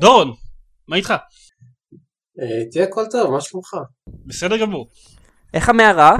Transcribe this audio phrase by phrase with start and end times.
[0.00, 0.32] דורון,
[0.88, 1.10] מה איתך?
[2.40, 3.68] אה, תהיה הכל טוב, מה שלומך?
[4.26, 4.88] בסדר גמור.
[5.54, 6.16] איך המערה?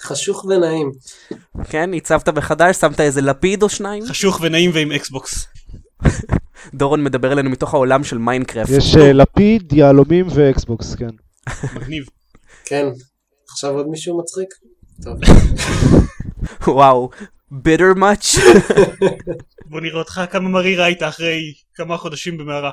[0.00, 0.90] חשוך ונעים.
[1.70, 4.04] כן, הצבת מחדש, שמת איזה לפיד או שניים?
[4.06, 5.46] חשוך ונעים ועם אקסבוקס.
[6.74, 8.70] דורון מדבר אלינו מתוך העולם של מיינקראפט.
[8.70, 11.10] יש אה, לפיד, יהלומים ואקסבוקס, כן.
[11.74, 12.04] מגניב.
[12.64, 12.86] כן.
[13.50, 14.48] עכשיו עוד מישהו מצחיק?
[15.04, 15.16] טוב.
[16.76, 17.10] וואו,
[17.52, 18.40] bitter much?
[19.70, 22.70] בוא נראה אותך כמה מריר היית אחרי כמה חודשים במערה.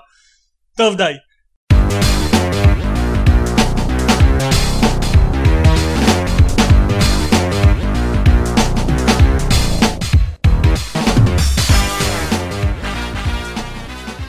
[0.77, 1.13] טוב די.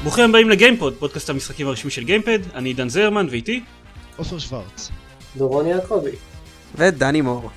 [0.03, 3.65] ברוכים הבאים לגיימפוד, פודקאסט המשחקים הרשמי של גיימפד, אני עידן זרמן ואיתי,
[4.17, 4.91] עופר שוורץ.
[5.37, 6.11] דורון יעקבי.
[6.75, 7.51] ודני מור.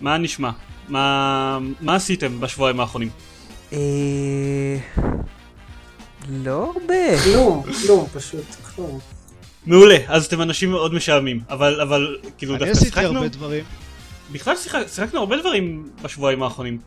[0.00, 0.50] מה נשמע?
[0.90, 3.10] מה, מה עשיתם בשבועיים האחרונים?
[3.72, 3.78] אה...
[6.28, 7.22] לא הרבה.
[7.24, 8.44] כלום, כלום, פשוט
[8.74, 8.98] כלום.
[9.66, 13.64] מעולה, אז אתם אנשים מאוד משעממים, אבל, אבל, כאילו אני דווקא עשיתי שיחקנו, הרבה דברים.
[14.32, 16.78] בכלל שיחק, שיחקנו הרבה דברים בשבועיים האחרונים.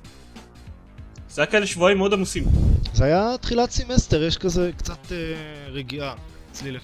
[1.30, 2.44] זה היה כאלה שבועיים מאוד עמוסים.
[2.94, 5.18] זה היה תחילת סמסטר, יש כזה קצת אה,
[5.72, 6.14] רגיעה
[6.52, 6.84] אצלי לך.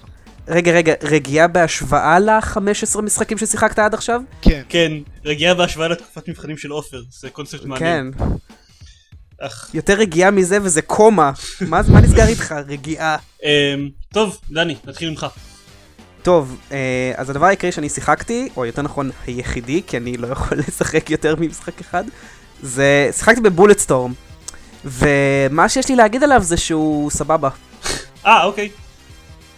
[0.50, 4.22] רגע, רגע, רגיעה בהשוואה ל-15 משחקים ששיחקת עד עכשיו?
[4.42, 4.62] כן.
[4.70, 4.92] כן,
[5.26, 8.12] רגיעה בהשוואה לתקופת מבחנים של עופר, זה קונספט מעניין.
[8.18, 8.26] כן.
[9.42, 11.32] אך, יותר רגיעה מזה וזה קומה.
[11.62, 12.56] מה מה נסגר איתך?
[12.68, 13.18] רגיעה.
[13.44, 13.50] אמ,
[14.14, 15.26] טוב, דני, נתחיל ממך.
[16.22, 20.58] טוב, אה, אז הדבר העיקרי שאני שיחקתי, או יותר נכון היחידי, כי אני לא יכול
[20.68, 22.04] לשחק יותר ממשחק אחד,
[22.62, 24.14] זה שיחקתי בבולט סטורם.
[24.86, 27.50] ומה שיש לי להגיד עליו זה שהוא סבבה.
[28.26, 28.70] אה, אוקיי.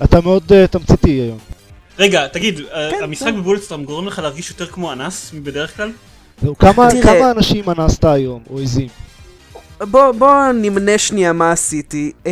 [0.03, 1.38] אתה מאוד אה, תמציתי היום.
[1.99, 3.35] רגע, תגיד, אה, כן, המשחק כן.
[3.38, 5.91] בבולטסטארם גורם לך להרגיש יותר כמו אנס מבדרך כלל?
[6.41, 8.88] זהו, כמה תראה- כמה אנשים אנסת היום, או עזים?
[9.79, 12.11] בוא, בוא נמנה שנייה מה עשיתי.
[12.23, 12.29] Um,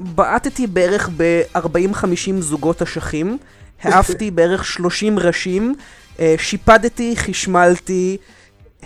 [0.00, 2.06] בעטתי בערך ב-40-50
[2.40, 3.38] זוגות אשכים,
[3.82, 5.74] העפתי בערך 30 ראשים,
[6.16, 8.16] uh, שיפדתי, חשמלתי,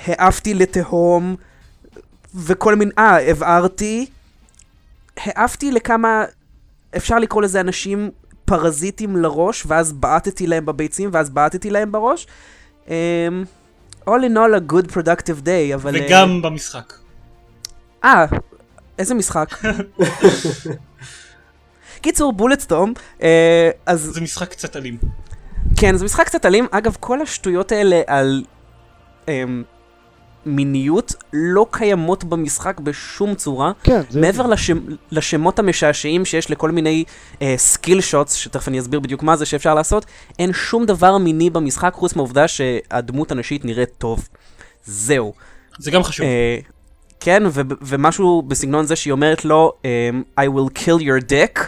[0.07, 1.37] העפתי לתהום,
[2.35, 2.91] וכל מיני...
[2.99, 4.07] אה, הבערתי.
[5.17, 6.25] העפתי לכמה...
[6.97, 8.11] אפשר לקרוא לזה אנשים
[8.45, 12.27] פרזיטים לראש, ואז בעטתי להם בביצים, ואז בעטתי להם בראש.
[12.87, 12.91] Um,
[14.07, 15.97] all in all a good productive day, אבל...
[15.97, 16.93] אה, וגם במשחק.
[18.05, 18.27] אה,
[18.99, 19.55] איזה משחק?
[22.03, 24.99] קיצור, בולטסטורם, אה, אז זה משחק קצת אלים.
[25.77, 26.67] כן, זה משחק קצת אלים.
[26.71, 28.45] אגב, כל השטויות האלה על
[29.29, 29.45] אה,
[30.47, 33.73] מיניות לא קיימות במשחק בשום צורה.
[33.83, 34.21] כן, זה...
[34.21, 34.79] מעבר לשם,
[35.13, 37.05] לשמות המשעשעים שיש לכל מיני
[37.57, 40.07] skill shots, שתכף אני אסביר בדיוק מה זה שאפשר לעשות,
[40.39, 44.29] אין שום דבר מיני במשחק חוץ מהעובדה שהדמות הנשית נראית טוב.
[44.85, 45.33] זהו.
[45.79, 46.27] זה גם חשוב.
[46.27, 46.59] אה,
[47.21, 51.61] כן, ו- ומשהו בסגנון זה שהיא אומרת לו, um, I will kill your dick,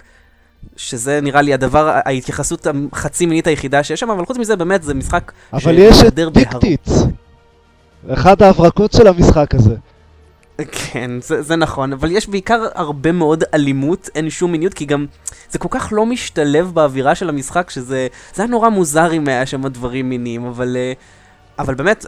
[0.77, 4.95] שזה נראה לי הדבר, ההתייחסות החצי מינית היחידה שיש שם, אבל חוץ מזה באמת זה
[4.95, 6.59] משחק אבל יש את שמתהדר בהר-
[8.09, 9.75] אחד ההברקות של המשחק הזה.
[10.73, 15.07] כן, זה, זה נכון, אבל יש בעיקר הרבה מאוד אלימות, אין שום מיניות, כי גם
[15.51, 19.47] זה כל כך לא משתלב באווירה של המשחק, שזה זה היה נורא מוזר אם היה
[19.47, 20.93] שם דברים מיניים, אבל, אה,
[21.59, 22.07] אבל באמת,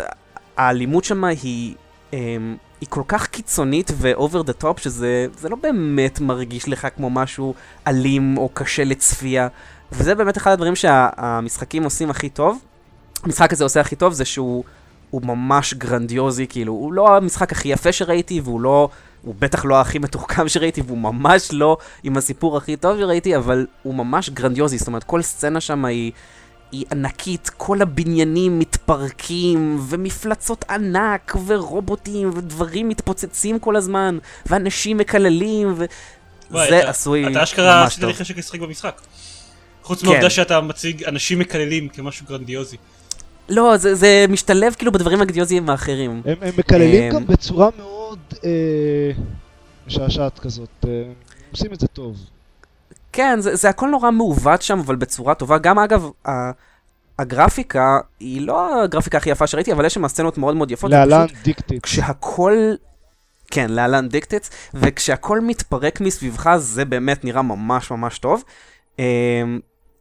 [0.56, 1.74] האלימות שם היא,
[2.12, 7.10] אמ, היא כל כך קיצונית ו-over the top, שזה זה לא באמת מרגיש לך כמו
[7.10, 7.54] משהו
[7.86, 9.48] אלים או קשה לצפייה,
[9.92, 12.58] וזה באמת אחד הדברים שהמשחקים עושים הכי טוב.
[13.22, 14.64] המשחק הזה עושה הכי טוב זה שהוא
[15.12, 18.88] הוא ממש גרנדיוזי, כאילו, הוא לא המשחק הכי יפה שראיתי, והוא לא,
[19.22, 23.66] הוא בטח לא הכי מתוחכם שראיתי, והוא ממש לא עם הסיפור הכי טוב שראיתי, אבל
[23.82, 26.12] הוא ממש גרנדיוזי, זאת אומרת, כל סצנה שם היא,
[26.72, 35.88] היא ענקית, כל הבניינים מתפרקים, ומפלצות ענק, ורובוטים, ודברים מתפוצצים כל הזמן, ואנשים מקללים, וזה
[36.80, 38.10] אתה- עשוי אתה אשכרה ממש עשית טוב.
[38.10, 39.00] לי חשק לשחק במשחק.
[39.82, 40.06] חוץ כן.
[40.06, 42.76] מהעובדה שאתה מציג אנשים מקללים כמשהו גרנדיוזי.
[43.52, 46.22] לא, זה, זה משתלב כאילו בדברים הגרנדיוזיים האחרים.
[46.24, 49.10] הם, הם מקללים אמ, גם בצורה מאוד אה,
[49.86, 50.68] משעשעת כזאת.
[50.84, 51.02] אה,
[51.50, 52.16] עושים את זה טוב.
[53.12, 55.58] כן, זה, זה הכל נורא מעוות שם, אבל בצורה טובה.
[55.58, 56.30] גם אגב, ה,
[57.18, 60.90] הגרפיקה היא לא הגרפיקה הכי יפה שראיתי, אבל יש שם סצנות מאוד מאוד יפות.
[60.90, 61.82] להלן דיקטיץ.
[61.82, 62.74] כשהכל...
[63.50, 68.44] כן, להלן dicktits, וכשהכל מתפרק מסביבך זה באמת נראה ממש ממש טוב.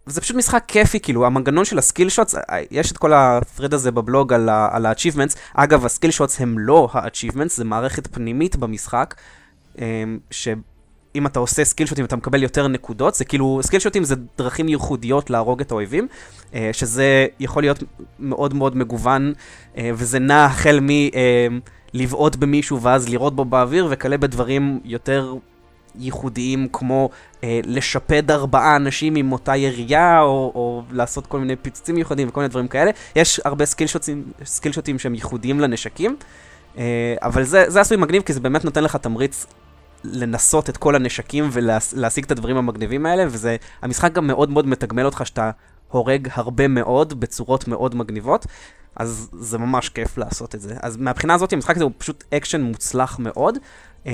[0.08, 2.36] אמ, זה פשוט משחק כיפי, כאילו, המנגנון של ה skill shots,
[2.72, 5.36] יש את כל ה-thread הזה בבלוג על על ה-achievements.
[5.54, 9.16] אגב, ה skill shots הם לא ה-achievements, זה מערכת פנימית במשחק,
[9.80, 14.16] אמ, שאם אתה עושה skill שוטים אתה מקבל יותר נקודות, זה כאילו, skill שוטים זה
[14.38, 16.08] דרכים ייחודיות להרוג את האויבים,
[16.54, 17.84] אה, שזה יכול להיות
[18.20, 19.34] מאוד מאוד מגוון,
[19.78, 20.90] אה, וזה נע החל מ...
[20.90, 21.48] אה,
[21.94, 25.34] לבעוט במישהו ואז לירות בו באוויר, וכלה בדברים יותר
[25.96, 27.10] ייחודיים כמו
[27.44, 32.40] אה, לשפד ארבעה אנשים עם אותה ירייה, או, או לעשות כל מיני פיצוצים מיוחדים וכל
[32.40, 32.92] מיני דברים כאלה.
[33.16, 36.16] יש הרבה סקילשוטים, סקילשוטים שהם ייחודיים לנשקים,
[36.78, 39.46] אה, אבל זה, זה עשוי מגניב כי זה באמת נותן לך תמריץ
[40.04, 45.06] לנסות את כל הנשקים ולהשיג את הדברים המגניבים האלה, וזה, המשחק גם מאוד מאוד מתגמל
[45.06, 45.52] אותך שאתה
[45.90, 48.46] הורג הרבה מאוד בצורות מאוד מגניבות.
[48.96, 50.76] אז זה ממש כיף לעשות את זה.
[50.82, 53.58] אז מהבחינה הזאת המשחק הזה הוא פשוט אקשן מוצלח מאוד.
[54.08, 54.12] אה,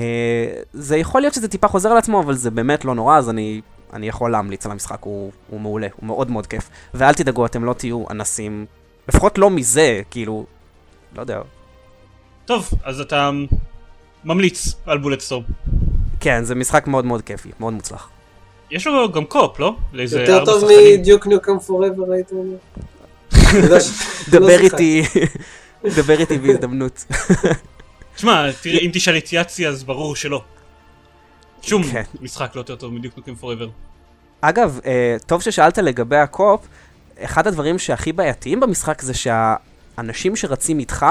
[0.72, 3.60] זה יכול להיות שזה טיפה חוזר על עצמו, אבל זה באמת לא נורא, אז אני,
[3.92, 6.70] אני יכול להמליץ על המשחק, הוא, הוא מעולה, הוא מאוד מאוד כיף.
[6.94, 8.66] ואל תדאגו, אתם לא תהיו אנסים,
[9.08, 10.46] לפחות לא מזה, כאילו,
[11.16, 11.40] לא יודע.
[12.46, 13.30] טוב, אז אתה
[14.24, 15.44] ממליץ על Bulletstorm.
[16.20, 18.10] כן, זה משחק מאוד מאוד כיפי, מאוד מוצלח.
[18.70, 19.74] יש לו גם קופ, לא?
[19.92, 20.64] יותר טוב.
[20.98, 22.56] מדיוק ניוקם פוראבר היית אומר.
[24.28, 25.02] דבר לא איתי,
[25.84, 27.04] דבר איתי בהזדמנות.
[28.14, 30.42] תשמע, תראה, אם תשאל את יאצי אז ברור שלא.
[31.62, 32.02] שום כן.
[32.20, 33.68] משחק לא יותר טוב מדיוק נוקם פוראבר.
[34.40, 36.66] אגב, אה, טוב ששאלת לגבי הקופ,
[37.18, 41.06] אחד הדברים שהכי בעייתיים במשחק זה שהאנשים שרצים איתך,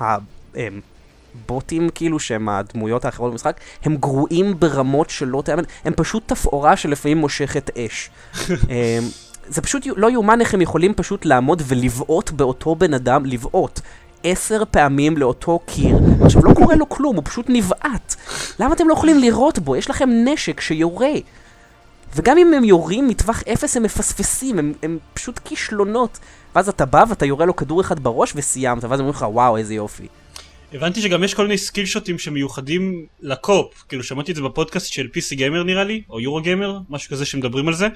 [0.00, 7.18] הבוטים כאילו שהם הדמויות האחרות במשחק, הם גרועים ברמות שלא תאמן, הם פשוט תפאורה שלפעמים
[7.18, 8.10] מושכת אש.
[9.48, 13.80] זה פשוט לא יאומן איך הם יכולים פשוט לעמוד ולבעוט באותו בן אדם, לבעוט.
[14.24, 18.14] עשר פעמים לאותו קיר, עכשיו לא קורה לו כלום, הוא פשוט נבעט.
[18.60, 19.76] למה אתם לא יכולים לירות בו?
[19.76, 21.12] יש לכם נשק שיורה.
[22.16, 26.18] וגם אם הם יורים מטווח אפס הם מפספסים, הם, הם פשוט כישלונות.
[26.54, 29.74] ואז אתה בא ואתה יורה לו כדור אחד בראש וסיימת, ואז אומרים לך וואו איזה
[29.74, 30.06] יופי.
[30.72, 34.92] הבנתי שגם יש כל מיני skill שוטים שמיוחדים ל co-op, כאילו שמעתי את זה בפודקאסט
[34.92, 37.88] של PC Gamer נראה לי, או Eurogamer, משהו כזה שמדברים על זה.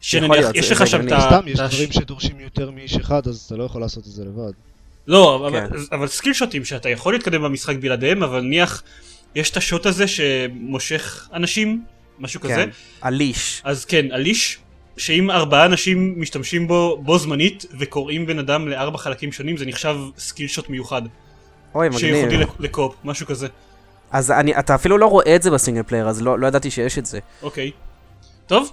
[0.00, 1.12] שנניח, יש לך שם את.
[1.12, 1.20] ה...
[1.20, 4.52] סתם, יש דברים שדורשים יותר מאיש אחד, אז אתה לא יכול לעשות את זה לבד.
[5.06, 5.66] לא, אבל, כן.
[5.92, 8.82] אבל skill שוטים שאתה יכול להתקדם במשחק בלעדיהם, אבל נניח,
[9.34, 11.84] יש את השוט הזה שמושך אנשים,
[12.18, 12.68] משהו כזה, כן,
[13.02, 13.62] ה leash.
[13.64, 14.58] אז כן, ה leash,
[14.96, 19.96] שאם ארבעה אנשים משתמשים בו בו זמנית וקורעים בן אדם לארבע חלקים שונים, זה נחשב
[20.18, 21.02] skill shot מיוחד.
[21.74, 22.40] אוי, שייחודי מגניב.
[22.40, 23.48] לק- ל co-op, משהו כזה.
[24.10, 26.70] אז אני, אתה אפילו לא רואה את זה ב single player, אז לא, לא ידעתי
[26.70, 27.18] שיש את זה.
[27.42, 27.70] אוקיי.
[28.46, 28.72] טוב,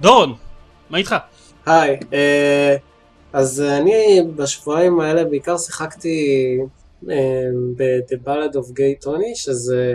[0.00, 0.34] דורון,
[0.90, 1.14] מה איתך?
[1.66, 2.76] היי, אה,
[3.32, 6.58] אז אני בשבועיים האלה בעיקר שיחקתי
[7.10, 7.16] אה,
[7.76, 9.94] ב-The Ballad of Gay Tony, שזה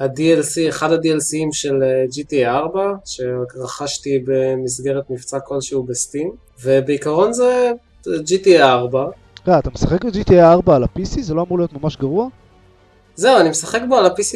[0.00, 6.30] ה-DLC, אחד ה-DLCים של אה, GTA 4, שרכשתי במסגרת מבצע כלשהו בסטים,
[6.64, 7.72] ובעיקרון זה
[8.06, 9.04] GTA 4.
[9.46, 11.20] רגע, אתה משחק ב-GTA 4 על ה-PC?
[11.20, 12.28] זה לא אמור להיות ממש גרוע?
[13.14, 14.34] זהו, אני משחק בו על ה-PC,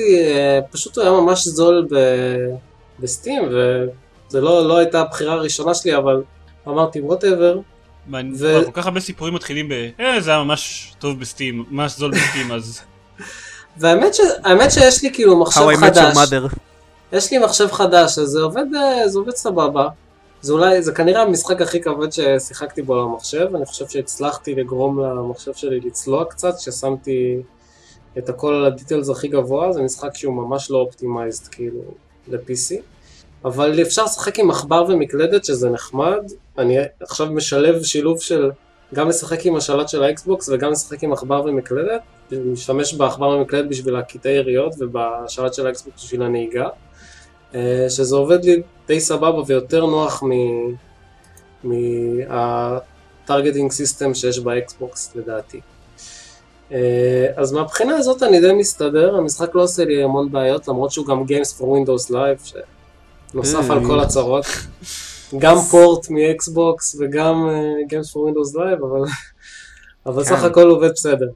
[0.71, 2.55] פשוט הוא היה ממש זול ב-
[3.01, 3.43] בסטים,
[4.31, 6.23] וזה לא, לא הייתה הבחירה הראשונה שלי, אבל
[6.69, 7.59] אמרתי ווטאבר,
[8.39, 9.73] ו- כל כך הרבה סיפורים מתחילים ב...
[10.01, 12.81] אה, זה היה ממש טוב בסטים, ממש זול בסטים, אז...
[13.77, 14.21] והאמת ש...
[14.45, 16.17] האמת שיש לי כאילו מחשב How I Met חדש.
[17.13, 19.89] יש לי מחשב חדש, אז זה עובד, אה, זה עובד סבבה.
[20.43, 25.01] זה אולי, זה כנראה המשחק הכי כבד ששיחקתי בו על המחשב, אני חושב שהצלחתי לגרום
[25.01, 27.37] למחשב שלי לצלוע קצת, ששמתי
[28.19, 31.81] את הכל על ה details הכי גבוה, זה משחק שהוא ממש לא optimized כאילו
[32.29, 32.77] ל-PC.
[33.45, 36.23] אבל אפשר לשחק עם עכבר ומקלדת שזה נחמד,
[36.59, 38.51] אני עכשיו משלב שילוב של
[38.95, 42.01] גם לשחק עם השלט של האקסבוקס וגם לשחק עם עכבר ומקלדת,
[42.33, 46.69] משתמש בעכבר ומקלדת בשביל הקטעי יריות ובשלט של האקסבוקס בשביל הנהיגה.
[47.55, 50.23] אה, שזה עובד לי די סבבה ויותר נוח
[51.65, 55.61] מה targeting system שיש באקסבוקס לדעתי.
[56.73, 61.07] אה, אז מהבחינה הזאת אני די מסתדר, המשחק לא עושה לי המון בעיות למרות שהוא
[61.07, 62.59] גם Games for Windows Live
[63.33, 64.45] שנוסף על כל הצרות.
[65.39, 67.55] גם port מאקסבוקס וגם אה,
[67.89, 69.01] Games for Windows Live אבל,
[70.07, 71.27] אבל סך הכל עובד בסדר.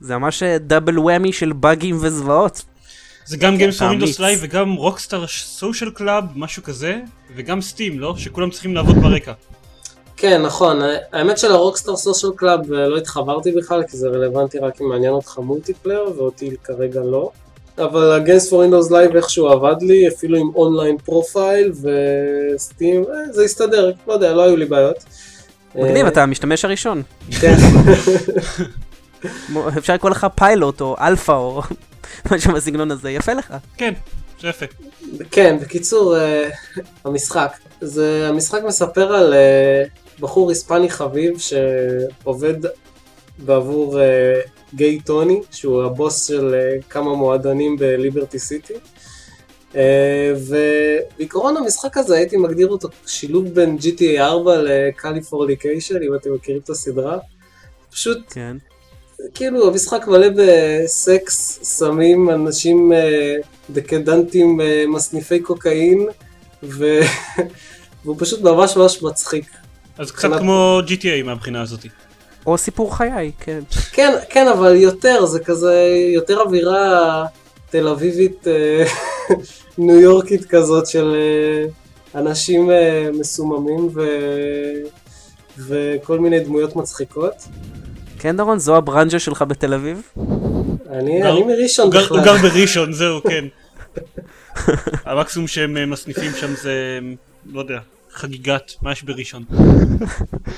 [0.00, 2.64] זה ממש double whammy של באגים וזוועות.
[3.26, 7.00] זה גם Games for Windows Live וגם Rockstar Social Club, משהו כזה,
[7.36, 8.14] וגם Steam, לא?
[8.16, 9.32] שכולם צריכים לעבוד ברקע.
[10.16, 10.80] כן, נכון.
[11.12, 15.38] האמת של-Rockstar Social Club אה, לא התחברתי בכלל, כי זה רלוונטי רק אם מעניין אותך
[15.38, 17.30] multiplayer, ואותי כרגע לא.
[17.78, 21.72] אבל ה-Games for Windows Live איכשהו עבד לי, אפילו עם online profile
[22.54, 25.04] ו-Steam, זה הסתדר, לא יודע, לא היו לי בעיות.
[25.74, 27.02] מגניב, אה, אתה המשתמש הראשון.
[27.40, 27.54] כן,
[29.78, 31.62] אפשר לקרוא לך פיילוט או אלפא או
[32.30, 33.54] משהו בסגנון הזה, יפה לך.
[33.76, 33.94] כן,
[34.40, 34.66] זה יפה.
[35.30, 36.48] כן, בקיצור, אה,
[37.04, 37.52] המשחק.
[37.80, 39.84] זה, המשחק מספר על אה,
[40.20, 42.54] בחור היספני חביב שעובד
[43.38, 44.40] בעבור אה,
[44.74, 48.74] גיי טוני, שהוא הבוס של אה, כמה מועדונים בליברטי סיטי.
[49.76, 56.60] אה, ובעיקרון המשחק הזה הייתי מגדיר אותו שילוב בין GTA 4 לקליפורניקיישן, אם אתם מכירים
[56.64, 57.18] את הסדרה.
[57.90, 58.56] פשוט כן.
[59.34, 63.36] כאילו המשחק מלא בסקס, סמים, אנשים אה,
[63.70, 66.06] דקדנטים, אה, מסניפי קוקאין,
[66.62, 67.00] ו...
[68.04, 69.44] והוא פשוט ממש ממש מצחיק.
[69.98, 71.80] אז קצת כמו GTA מהבחינה הזאת.
[72.46, 73.60] או סיפור חיי, כן.
[73.92, 75.74] כן, כן, אבל יותר, זה כזה,
[76.14, 77.24] יותר אווירה
[77.70, 78.84] תל אביבית, אה,
[79.78, 84.00] ניו יורקית כזאת של אה, אנשים אה, מסוממים ו...
[85.58, 87.34] וכל מיני דמויות מצחיקות.
[88.18, 90.02] כן, דורון, זו הברנז'ה שלך בתל אביב?
[90.90, 92.16] אני, גר- אני מראשון הוא גר- בכלל.
[92.18, 93.44] הוא גר בראשון, זהו, כן.
[95.06, 96.98] המקסימום שהם מסניפים שם זה,
[97.52, 97.78] לא יודע,
[98.14, 99.44] חגיגת, מה יש בראשון?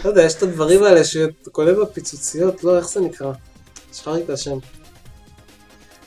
[0.05, 3.33] לא יודע, יש את הדברים האלה שכולל בפיצוציות, לא, איך זה נקרא?
[3.93, 4.59] שכח לי את השם.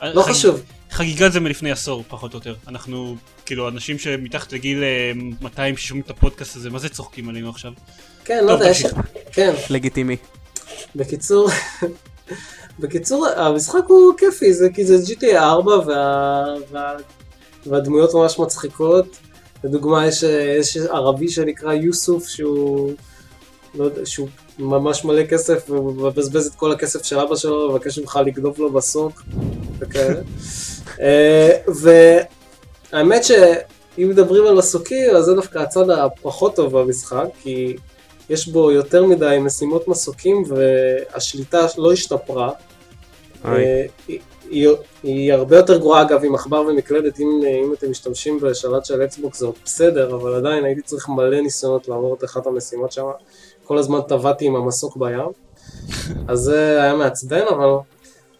[0.01, 0.62] לא חג- חשוב.
[0.91, 2.56] חגיגה זה מלפני עשור, פחות או יותר.
[2.68, 3.15] אנחנו,
[3.46, 7.72] כאילו, אנשים שמתחת לגיל אה, 200 ששומעים את הפודקאסט הזה, מה זה צוחקים עלינו עכשיו?
[8.25, 8.86] כן, לא יודע, יש...
[9.32, 10.18] כן, לגיטימי.
[10.96, 11.50] בקיצור,
[12.79, 16.46] בקיצור, המשחק הוא כיפי, זה כי זה GTA 4 וה...
[16.72, 16.94] וה...
[17.65, 19.18] והדמויות ממש מצחיקות.
[19.63, 20.24] לדוגמה, יש,
[20.60, 22.94] יש ערבי שנקרא יוסוף שהוא,
[23.75, 24.28] לא יודע, שהוא
[24.60, 28.72] ממש מלא כסף והוא מבזבז את כל הכסף של אבא שלו ומבקש ממך לגנוב לו
[28.72, 29.22] בסוק
[29.80, 30.22] וכאלה.
[31.01, 31.51] אה,
[32.92, 37.75] והאמת שאם מדברים על מסוקים, אז זה דווקא הצד הפחות טוב במשחק, כי
[38.30, 42.51] יש בו יותר מדי משימות מסוקים והשליטה לא השתפרה.
[44.50, 44.70] היא-
[45.03, 47.27] היא, הרבה יותר גרועה אגב עם עכבר ומקלדת, אם,
[47.65, 51.88] אם אתם משתמשים בשלט של אקסבוקס זה עוד בסדר, אבל עדיין הייתי צריך מלא ניסיונות
[51.88, 53.03] לעבור את אחת המשימות שם,
[53.63, 55.20] כל הזמן טבעתי עם המסוק בים,
[56.29, 57.70] אז זה היה מעצבן, אבל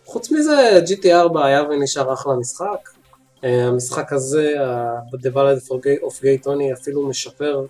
[0.06, 2.90] חוץ מזה GT 4 היה ונשאר אחלה משחק.
[3.44, 7.66] אה, המשחק הזה, ה- The Ballad of Gay- Tony אפילו משפר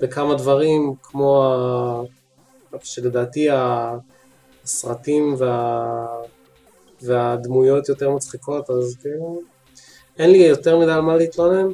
[0.00, 2.02] בכמה דברים, כמו ה...
[2.82, 3.94] שלדעתי ה-
[4.64, 6.06] הסרטים וה...
[7.02, 9.40] והדמויות יותר מצחיקות, אז כאילו
[10.18, 11.68] אין לי יותר מדי על מה להתלונן,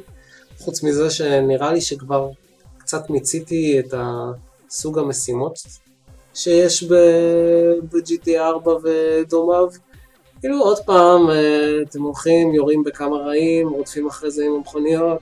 [0.59, 2.29] חוץ מזה שנראה לי שכבר
[2.77, 5.59] קצת מיציתי את הסוג המשימות
[6.33, 9.67] שיש ב- ב-GTA 4 ודומיו.
[10.39, 15.19] כאילו עוד פעם, אה, אתם הולכים, יורים בכמה רעים, רודפים אחרי זה עם המכוניות.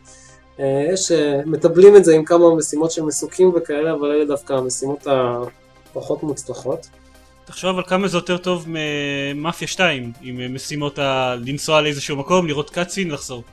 [0.60, 4.54] אה, יש, אה, מטבלים את זה עם כמה משימות של מסוקים וכאלה, אבל אלה דווקא
[4.54, 6.88] המשימות הפחות מוצלחות.
[7.46, 11.36] תחשוב על כמה זה יותר טוב ממאפיה 2, עם משימות ה...
[11.46, 13.44] לנסוע לאיזשהו מקום, לראות קאצין, לחזור.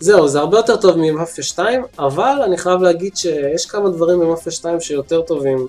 [0.00, 4.52] זהו, זה הרבה יותר טוב ממאפיה 2, אבל אני חייב להגיד שיש כמה דברים במאפיה
[4.52, 5.66] 2 שיותר טובים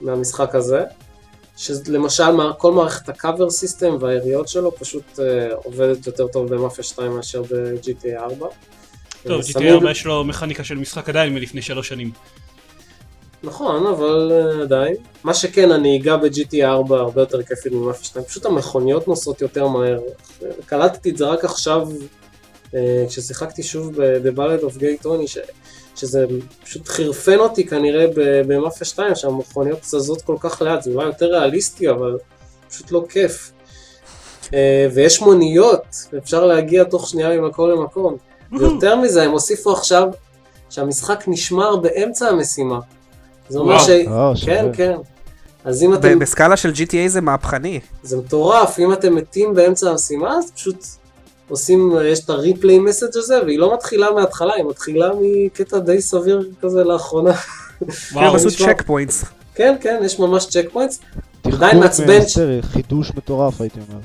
[0.00, 0.82] מהמשחק הזה.
[1.56, 5.20] שלמשל כל מערכת הקאבר סיסטם והיריות שלו פשוט uh,
[5.54, 8.46] עובדת יותר טוב במאפיה 2 מאשר ב-GTA 4.
[9.22, 12.10] טוב, GTA שמים- 4 יש לו מכניקה של משחק עדיין מלפני שלוש שנים.
[13.44, 14.94] נכון, אבל uh, עדיין.
[15.24, 20.00] מה שכן, הנהיגה ב-GTA 4 הרבה יותר כיפית ממאפיה 2, פשוט המכוניות נוסעות יותר מהר.
[20.66, 21.88] קלטתי את זה רק עכשיו,
[22.70, 22.74] uh,
[23.08, 25.38] כששיחקתי שוב ב-The Ballad of Gay Tony, ש...
[25.96, 26.26] שזה
[26.64, 31.26] פשוט חירפן אותי כנראה ב- במאפיה 2, שהמכוניות זזות כל כך לאט, זה אולי יותר
[31.26, 32.18] ריאליסטי, אבל
[32.70, 33.52] פשוט לא כיף.
[34.44, 34.50] Uh,
[34.94, 35.84] ויש מוניות,
[36.18, 38.16] אפשר להגיע תוך שנייה ממקום למקום.
[38.58, 40.08] ויותר מזה, הם הוסיפו עכשיו
[40.70, 42.78] שהמשחק נשמר באמצע המשימה.
[43.48, 43.78] זה אומר.
[43.78, 43.88] ש...
[43.88, 44.32] אה.
[44.44, 44.96] כן, כן.
[45.64, 46.18] אז אם אתם...
[46.18, 47.80] בסקאלה של GTA זה מהפכני.
[48.02, 50.84] זה מטורף, אם אתם מתים באמצע המשימה, אז פשוט
[51.48, 56.48] עושים, יש את הריפליי מסאג' הזה, והיא לא מתחילה מההתחלה, היא מתחילה מקטע די סביר
[56.62, 57.32] כזה לאחרונה.
[58.12, 59.24] וואו, הם עשו checkpoints.
[59.54, 61.00] כן, כן, יש ממש checkpoints.
[61.44, 62.20] עדיין מעצבן
[62.62, 64.00] חידוש מטורף הייתי אומר.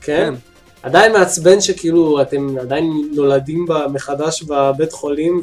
[0.00, 0.34] כן.
[0.82, 5.42] עדיין מעצבן שכאילו אתם עדיין נולדים מחדש בבית חולים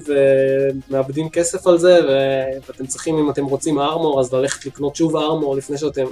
[0.90, 2.00] ומאבדים כסף על זה
[2.68, 6.06] ואתם צריכים אם אתם רוצים armor אז ללכת לקנות שוב armor לפני שאתם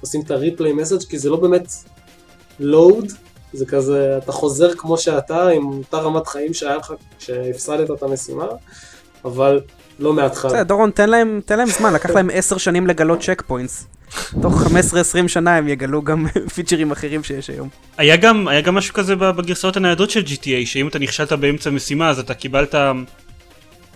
[0.00, 1.72] עושים את ה-replay mission כי זה לא באמת
[2.60, 3.12] load
[3.52, 8.46] זה כזה אתה חוזר כמו שאתה עם אותה רמת חיים שהיה לך כשהפסדת את המשימה
[9.24, 9.60] אבל
[9.98, 10.50] לא מההתחלה.
[10.50, 13.86] בסדר, דורון, תן להם, תן להם זמן, לקח להם 10 שנים לגלות checkpoints.
[14.42, 17.68] תוך 15-20 שנה הם יגלו גם פיצ'רים אחרים שיש היום.
[17.96, 22.10] היה גם, היה גם משהו כזה בגרסאות הניידות של GTA, שאם אתה נכשלת באמצע משימה
[22.10, 22.74] אז אתה קיבלת...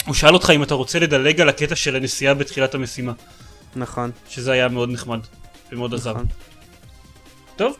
[0.06, 3.12] הוא שאל אותך אם אתה רוצה לדלג על הקטע של הנסיעה בתחילת המשימה,
[3.76, 4.10] נכון.
[4.28, 5.18] שזה היה מאוד נחמד
[5.72, 6.12] ומאוד עזר.
[6.12, 6.26] נכון.
[7.56, 7.76] טוב,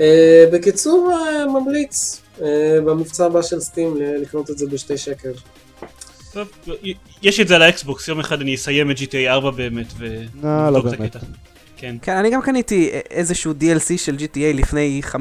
[0.00, 5.32] אה, בקיצור אה, ממליץ אה, במבצע הבא של Steam לקנות את זה בשתי שקל.
[6.32, 6.48] טוב,
[7.22, 10.06] יש את זה על האקסבוקס, יום אחד אני אסיים את GTA 4 באמת אה,
[10.70, 11.16] לא ונבדוק את באמת.
[11.16, 11.26] הקטע.
[11.76, 11.96] כן.
[12.02, 15.14] כן, אני גם קניתי איזשהו DLC של GTA לפני 15-20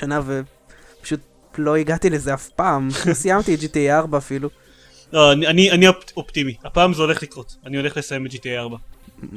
[0.00, 1.20] שנה ופשוט
[1.58, 2.88] לא הגעתי לזה אף פעם.
[3.06, 4.48] לא סיימתי את GTA 4 אפילו.
[5.12, 8.48] לא, אני, אני, אני אופ- אופטימי, הפעם זה הולך לקרות, אני הולך לסיים את GTA
[8.58, 8.76] 4.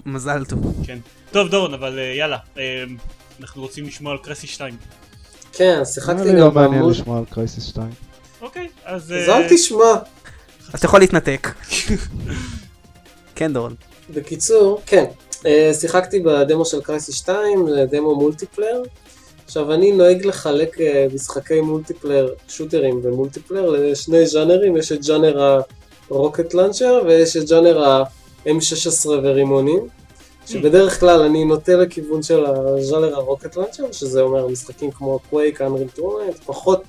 [0.06, 0.84] מזל טוב.
[0.88, 0.98] כן.
[1.32, 2.84] טוב דורון, אבל אה, יאללה, אה,
[3.42, 4.76] אנחנו רוצים לשמוע על Crysis 2.
[5.54, 6.92] כן, שיחקתי אני לא גם מעניין בעמוד.
[6.92, 7.90] לשמוע על Crysis 2.
[8.42, 9.04] אוקיי, אז...
[9.04, 9.78] אז אה, אל תשמע.
[10.76, 11.50] אתה יכול להתנתק.
[13.36, 13.76] כן, דורון.
[14.14, 15.06] בקיצור, כן,
[15.46, 18.84] אה, שיחקתי בדמו של Crysis 2, זה דמו multiplayer.
[19.46, 25.62] עכשיו אני נוהג לחלק אה, משחקי multiplayer, שוטרים multiplayer לשני ז'אנרים, יש את ז'אנר
[26.10, 29.88] ה-rocket launcher ויש את ז'אנר ה-M16 ורימונים.
[30.48, 35.88] שבדרך כלל אני נוטה לכיוון של הז'אנר ה-rocket launcher, שזה אומר משחקים כמו Quake, Unreal
[35.88, 36.84] Tournament, פחות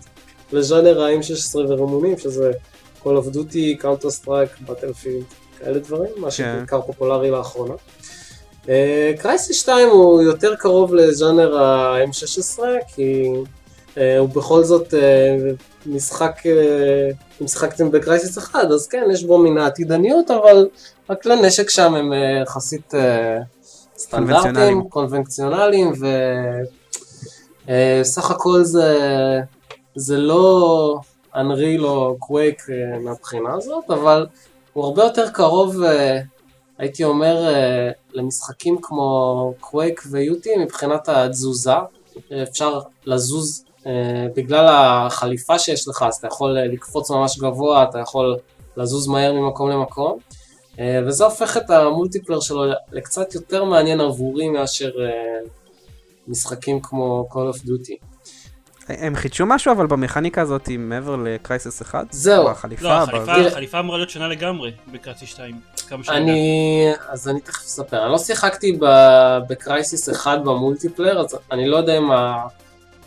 [0.53, 2.53] לז'אנר ה-M16 ורימונים, שזה
[3.05, 6.31] Call of Duty, Counter Strike, Battlefield, כאלה דברים, מה כן.
[6.31, 7.75] שבעיקר פופולרי לאחרונה.
[9.19, 12.59] Crysis 2 הוא יותר קרוב לז'אנר ה-M16,
[12.95, 13.31] כי
[13.99, 15.37] אה, הוא בכל זאת אה,
[15.87, 17.11] משחק, אה,
[17.43, 20.69] אם שיחקתם ב-Crysis 1, אז כן, יש בו מן העתידניות, אבל
[21.09, 23.39] הכלי נשק שם הם אה, יחסית אה.
[23.99, 25.93] סטנדרטיים, קונבנציונליים,
[27.69, 28.99] וסך הכל זה,
[29.95, 30.99] זה לא
[31.37, 34.27] אנריל או קווייק אה, מהבחינה הזאת, אבל
[34.73, 36.21] הוא הרבה יותר קרוב, אה,
[36.79, 41.73] הייתי אומר, אה, למשחקים כמו קווייק ויוטי מבחינת התזוזה.
[42.43, 43.65] אפשר לזוז
[44.37, 48.37] בגלל החליפה שיש לך, אז אתה יכול לקפוץ ממש גבוה, אתה יכול
[48.77, 50.19] לזוז מהר ממקום למקום.
[51.07, 54.91] וזה הופך את המולטיפלר שלו לקצת יותר מעניין עבורי מאשר
[56.29, 58.14] משחקים כמו Call of Duty.
[58.89, 62.07] הם חידשו משהו אבל במכניקה הזאת מעבר ל-Crysis 1?
[62.11, 62.49] זהו.
[62.51, 62.85] בחליפה?
[62.85, 65.61] לא, החליפה, ב- החליפה אמורה להיות שונה לגמרי ב-Crysis 2.
[65.89, 66.33] כמה שאני יודע.
[66.33, 71.77] אני, אז אני תכף אספר, אני לא שיחקתי ב- ב-Crysis 1 ב-multiplayer, אז אני לא
[71.77, 72.47] יודע אם ה...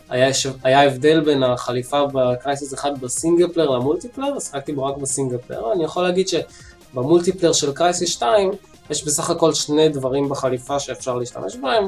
[0.10, 0.48] היה, ש...
[0.64, 5.84] היה הבדל בין החליפה ב-Crysis 1 ב-single player ל-multiplayer, שיחקתי בו רק ב-single player, אני
[5.84, 8.52] יכול להגיד שב-multiplayer של Crysis 2
[8.90, 11.88] יש בסך הכל שני דברים בחליפה שאפשר להשתמש בהם,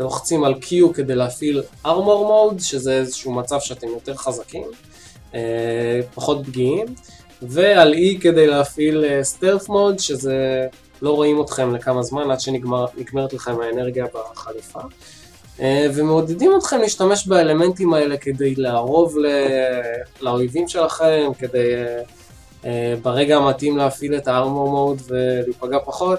[0.00, 1.88] אתם לוחצים על Q כדי להפעיל armor
[2.58, 4.64] mode, שזה איזשהו מצב שאתם יותר חזקים,
[5.34, 6.86] אה, פחות פגיעים,
[7.42, 10.66] ועל E כדי להפעיל סטלף מוד, שזה
[11.02, 14.80] לא רואים אתכם לכמה זמן עד שנגמרת לכם האנרגיה בחליפה.
[15.60, 19.26] אה, ומעודדים אתכם להשתמש באלמנטים האלה כדי לערוב ל-
[20.20, 22.02] לאויבים שלכם, כדי אה,
[22.64, 26.18] אה, ברגע המתאים להפעיל את הארמור מוד ולהיפגע פחות.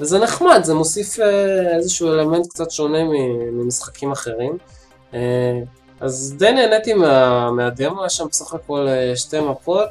[0.00, 2.98] וזה נחמד, זה מוסיף אה, איזשהו אלמנט קצת שונה
[3.52, 4.58] ממשחקים אחרים.
[5.14, 5.60] אה,
[6.00, 9.90] אז די נהניתי מה, מהדמו, יש שם בסך הכל אה, שתי מפות,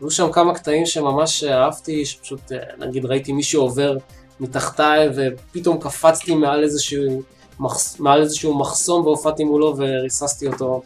[0.00, 3.96] היו שם כמה קטעים שממש אהבתי, שפשוט נגיד ראיתי מישהו עובר
[4.40, 7.22] מתחתיי ופתאום קפצתי מעל איזשהו,
[7.60, 10.82] מחס, מעל איזשהו מחסום והופעתי מולו וריססתי אותו.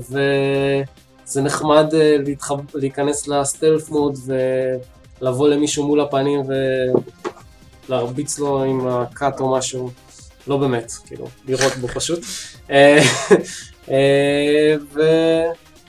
[0.00, 2.56] וזה נחמד להתחב...
[2.74, 4.18] להיכנס לסטלף מוד
[5.22, 6.40] ולבוא למישהו מול הפנים
[7.88, 9.90] ולהרביץ לו עם הקאט או משהו.
[10.46, 12.20] לא באמת, כאילו, לירות בו פשוט.
[12.70, 12.98] אה,
[13.90, 14.74] אה,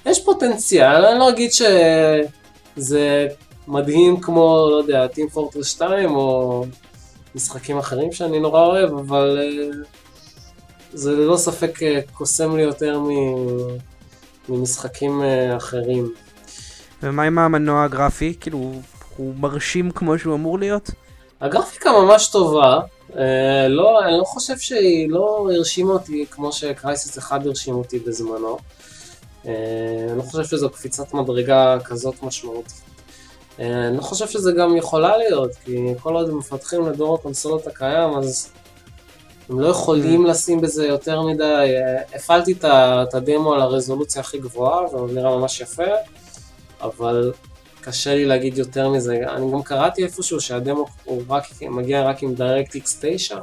[0.05, 3.27] ויש פוטנציאל, אני לא אגיד שזה
[3.67, 6.65] מדהים כמו, לא יודע, Team Fortress 2 או
[7.35, 9.67] משחקים אחרים שאני נורא אוהב, אבל אה,
[10.93, 11.79] זה ללא ספק
[12.13, 13.77] קוסם לי יותר מ-
[14.49, 15.21] ממשחקים
[15.57, 16.13] אחרים.
[17.03, 18.33] ומה עם המנוע הגרפי?
[18.39, 18.71] כאילו,
[19.21, 20.89] הוא- מרשים כמו שהוא אמור להיות?
[21.41, 22.79] הגרפיקה ממש טובה,
[23.17, 28.57] אה, לא, אני לא חושב שהיא לא הרשימה אותי כמו שקרייסיס 1 הרשים אותי בזמנו.
[29.45, 29.51] אה,
[30.09, 32.81] אני לא חושב שזו קפיצת מדרגה כזאת משמעותית.
[33.59, 37.67] אה, אני לא חושב שזה גם יכולה להיות, כי כל עוד הם מפתחים לדור הקונסולות
[37.67, 38.49] הקיים, אז
[39.49, 41.43] הם לא יכולים לשים בזה יותר מדי.
[41.43, 45.83] אה, הפעלתי את הדמו על הרזולוציה הכי גבוהה, והוא נראה ממש יפה,
[46.81, 47.31] אבל
[47.81, 49.17] קשה לי להגיד יותר מזה.
[49.29, 53.39] אני גם קראתי איפשהו שהדמו הוא רק, מגיע רק עם DirectX 9.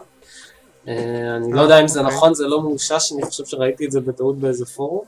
[0.89, 0.95] אה,
[1.37, 2.15] אני לא יודע אם זה אוקיי.
[2.17, 5.05] נכון, זה לא מאושש, אני חושב שראיתי את זה בטעות באיזה פורום.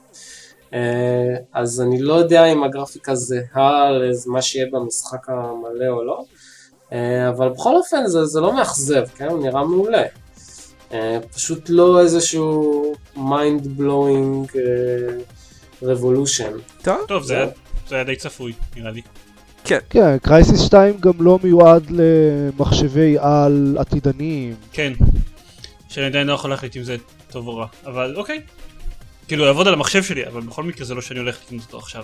[0.73, 0.79] אה,
[1.53, 6.23] אז אני לא יודע אם הגרפיקה זהה למה שיהיה במשחק המלא או לא.
[6.93, 9.27] אה, אבל בכל אופן זה, זה לא מאכזב, כן?
[9.27, 10.03] הוא נראה מעולה.
[10.93, 14.55] אה, פשוט לא איזשהו mind blowing
[15.83, 16.81] revolution.
[16.83, 17.47] טוב, טוב, זה היה-
[17.91, 19.01] זה היה די צפוי, נראה לי.
[19.63, 19.79] כן,
[20.21, 24.55] קרייסיס 2 גם לא מיועד למחשבי על עתידניים.
[24.71, 24.93] כן.
[25.89, 26.95] שאני עדיין לא יכול להחליט אם זה
[27.31, 28.41] טוב או רע, אבל אוקיי.
[29.27, 32.03] כאילו, יעבוד על המחשב שלי, אבל בכל מקרה זה לא שאני הולך לקנות אותו עכשיו.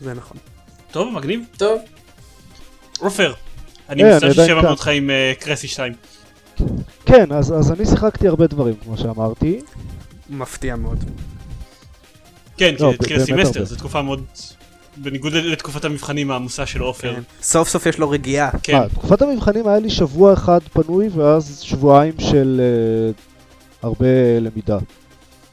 [0.00, 0.36] זה נכון.
[0.90, 1.40] טוב, מגניב.
[1.56, 1.80] טוב,
[2.98, 3.34] עופר,
[3.88, 4.70] אני אה, אני מצטער כאן.
[4.70, 5.92] אותך עם אה, קרסי 2.
[7.06, 9.60] כן, אז, אז אני שיחקתי הרבה דברים, כמו שאמרתי.
[10.30, 11.04] מפתיע מאוד.
[12.56, 13.64] כן, כי לא, התחיל באמת הסמסטר.
[13.64, 14.24] זו תקופה מאוד...
[14.96, 17.14] בניגוד לתקופת המבחנים העמוסה של עופר.
[17.14, 17.20] כן.
[17.42, 18.50] סוף סוף יש לו רגיעה.
[18.62, 23.12] כן, תקופת המבחנים היה לי שבוע אחד פנוי, ואז שבועיים של אה,
[23.82, 24.78] הרבה למידה.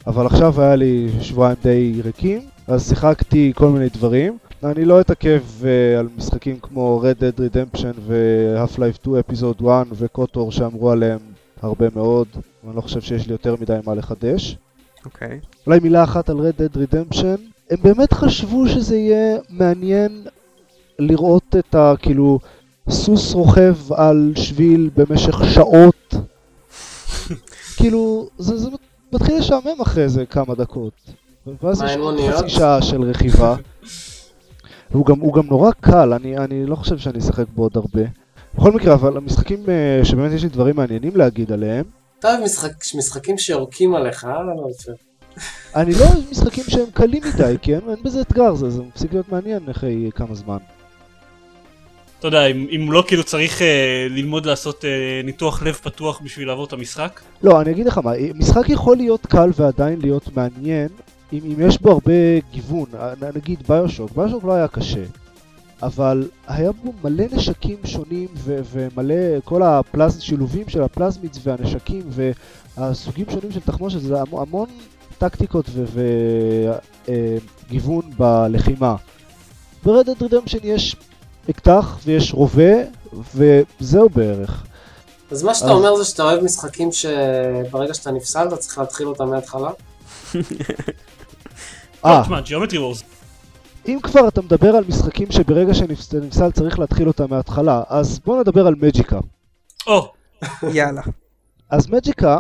[0.08, 4.38] אבל עכשיו היה לי שבועיים די ריקים, אז שיחקתי כל מיני דברים.
[4.64, 10.52] אני לא אתעכב uh, על משחקים כמו Red Dead Redemption ו-Half-Life 2 Episode 1 וקוטור
[10.52, 11.20] שאמרו עליהם
[11.62, 12.28] הרבה מאוד,
[12.68, 14.58] אני לא חושב שיש לי יותר מדי מה לחדש.
[15.06, 15.40] אוקיי.
[15.68, 17.40] אולי מילה אחת על Red Dead Redemption.
[17.70, 20.28] הם באמת חשבו שזה יהיה מעניין
[21.00, 21.94] לראות את ה...
[22.00, 22.40] כאילו,
[22.90, 26.14] סוס רוכב על שביל במשך שעות.
[27.78, 28.70] כאילו, זה, זה
[29.14, 30.94] מתחיל לשעמם אחרי זה כמה דקות.
[31.64, 32.36] ואז יש מוניות?
[32.36, 33.56] חצי שעה של רכיבה.
[34.92, 38.02] והוא גם, הוא גם נורא קל, אני, אני לא חושב שאני אשחק בו עוד הרבה.
[38.56, 41.86] בכל מקרה, אבל המשחקים אה, שבאמת יש לי דברים מעניינים להגיד עליהם,
[42.20, 44.44] אתה אוהב משחק, משחקים שיורקים עליך, אה?
[44.44, 44.92] לא יפה.
[45.76, 49.14] אני לא אוהב משחקים שהם קלים מדי, כי אין, אין בזה אתגר, זה, זה מפסיק
[49.14, 50.58] להיות מעניין אחרי כמה זמן.
[52.20, 54.90] אתה יודע, אם, אם לא כאילו צריך אה, ללמוד לעשות אה,
[55.24, 59.26] ניתוח לב פתוח בשביל לעבור את המשחק, לא, אני אגיד לך מה, משחק יכול להיות
[59.26, 60.88] קל ועדיין להיות מעניין,
[61.34, 62.12] אם, אם יש בו הרבה
[62.52, 62.86] גיוון,
[63.22, 65.04] נ- נגיד ביושוק, ביושוק לא היה קשה,
[65.84, 70.20] אבל היה בו מלא נשקים שונים ו- ומלא, כל הפלז...
[70.22, 72.10] שילובים של הפלזמידס והנשקים
[72.78, 74.68] והסוגים שונים של תחמושת, זה המון, המון
[75.18, 75.66] טקטיקות
[77.08, 78.96] וגיוון בלחימה.
[79.86, 80.96] ב-Red Dead Redemption יש
[81.50, 82.74] אקדח ויש רובה
[83.36, 84.64] וזהו בערך.
[85.32, 89.08] אז מה שאתה אז- אומר זה שאתה אוהב משחקים שברגע שאתה נפסל אתה צריך להתחיל
[89.08, 89.70] אותם מההתחלה?
[92.06, 93.04] אה, תשמע, Geometry Wars,
[93.90, 98.68] אם כבר אתה מדבר על משחקים שברגע שנפסל צריך להתחיל אותם מההתחלה, אז בוא נדבר
[98.68, 99.20] על מג'יקה.
[99.88, 100.12] או,
[100.74, 101.02] יאללה.
[101.70, 102.40] אז מג'יקה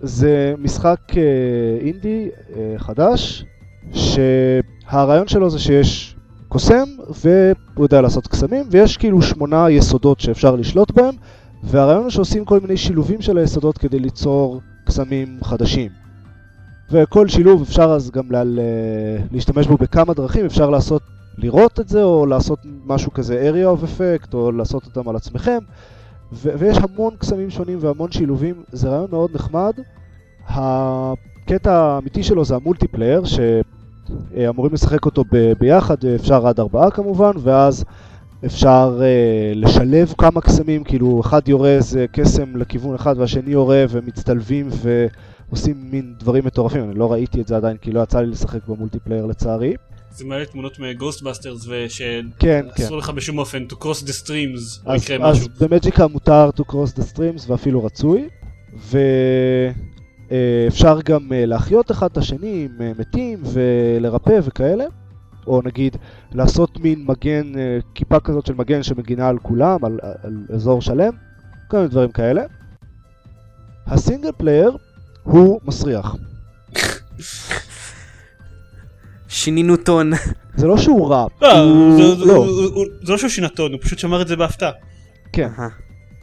[0.00, 3.44] זה משחק אה, אינדי אה, חדש,
[3.92, 6.16] שהרעיון שלו זה שיש
[6.48, 6.84] קוסם
[7.22, 11.14] והוא יודע לעשות קסמים, ויש כאילו שמונה יסודות שאפשר לשלוט בהם,
[11.62, 15.99] והרעיון הוא שעושים כל מיני שילובים של היסודות כדי ליצור קסמים חדשים.
[16.90, 18.42] וכל שילוב אפשר אז גם לה,
[19.32, 21.02] להשתמש בו בכמה דרכים, אפשר לעשות,
[21.38, 25.58] לראות את זה, או לעשות משהו כזה area of effect, או לעשות אותם על עצמכם.
[26.32, 29.72] ו- ויש המון קסמים שונים והמון שילובים, זה רעיון מאוד נחמד.
[30.48, 37.84] הקטע האמיתי שלו זה ה-multiplayer, שאמורים לשחק אותו ב- ביחד, אפשר עד ארבעה כמובן, ואז
[38.46, 44.68] אפשר אה, לשלב כמה קסמים, כאילו אחד יורה איזה קסם לכיוון אחד והשני יורה ומצטלבים
[45.50, 46.84] ועושים מין דברים מטורפים.
[46.84, 49.74] אני לא ראיתי את זה עדיין כי לא יצא לי לשחק ב-multiplayer לצערי.
[50.10, 55.36] זה מלא תמונות מ-Ghostbusters ושאסור לך בשום אופן to cross the streams, אז, יקרה אז
[55.36, 55.48] משהו.
[55.60, 58.28] ב-Magicka מותר to cross the streams ואפילו רצוי,
[60.30, 64.84] ואפשר גם אה, להחיות אחד את השני עם אה, מתים ולרפא וכאלה,
[65.46, 65.96] או נגיד
[66.32, 71.12] לעשות מין מגן, אה, כיפה כזאת של מגן שמגינה על כולם, על, על אזור שלם,
[71.68, 72.42] כל מיני דברים כאלה.
[73.86, 74.76] ה-single player
[75.22, 76.16] הוא מסריח.
[79.28, 80.10] שינינו טון.
[80.56, 81.48] זה לא שהוא רע, לא.
[81.96, 82.46] זה- לא.
[83.02, 84.70] זה לא שהוא שינה טון, הוא פשוט שמר את זה בהפתעה.
[85.32, 85.48] כן.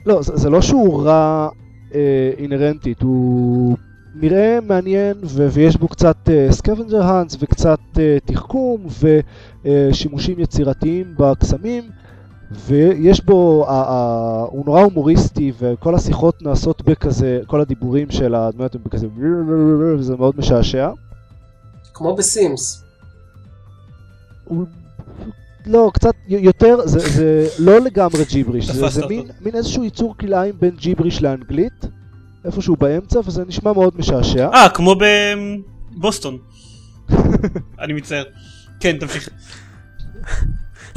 [0.06, 1.50] לא, זה, לא שהוא רע
[1.96, 2.00] אה,
[2.38, 3.78] אינהרנטית, הוא
[4.16, 6.18] נראה מעניין ויש בו קצת
[6.52, 8.88] סקוונג'ר האנס וקצת אה, תחכום
[9.66, 11.84] ושימושים יצירתיים בקסמים
[12.52, 18.76] ויש בו, ה- ה- הוא נורא הומוריסטי וכל השיחות נעשות בכזה, כל הדיבורים של הדמויות
[18.76, 19.08] הם בכזה
[19.98, 20.90] וזה מאוד משעשע.
[21.94, 22.84] כמו בסימס.
[24.46, 24.66] הוא...
[25.66, 29.06] לא, קצת יותר, זה, זה לא לגמרי ג'יבריש, זה, זה.
[29.08, 31.86] מין, מין איזשהו ייצור כלאיים בין ג'יבריש לאנגלית,
[32.46, 34.50] איפשהו באמצע, וזה נשמע מאוד משעשע.
[34.54, 34.96] אה, כמו
[35.98, 36.38] בבוסטון.
[37.82, 38.24] אני מצטער.
[38.80, 39.30] כן, תמשיך.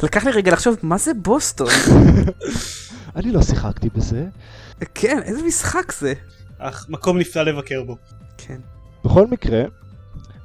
[0.03, 1.67] לקח לי רגע לחשוב, מה זה בוסטון?
[3.15, 4.25] אני לא שיחקתי בזה.
[4.95, 6.13] כן, איזה משחק זה?
[6.59, 7.97] אך, מקום נפלא לבקר בו.
[8.37, 8.57] כן.
[9.05, 9.63] בכל מקרה,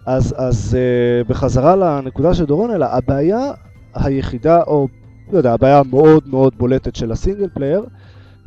[0.07, 3.53] אז, אז אה, בחזרה לנקודה של דורון, אלא הבעיה
[3.95, 4.89] היחידה, או
[5.33, 7.85] לא יודע, הבעיה המאוד מאוד בולטת של ה-single player,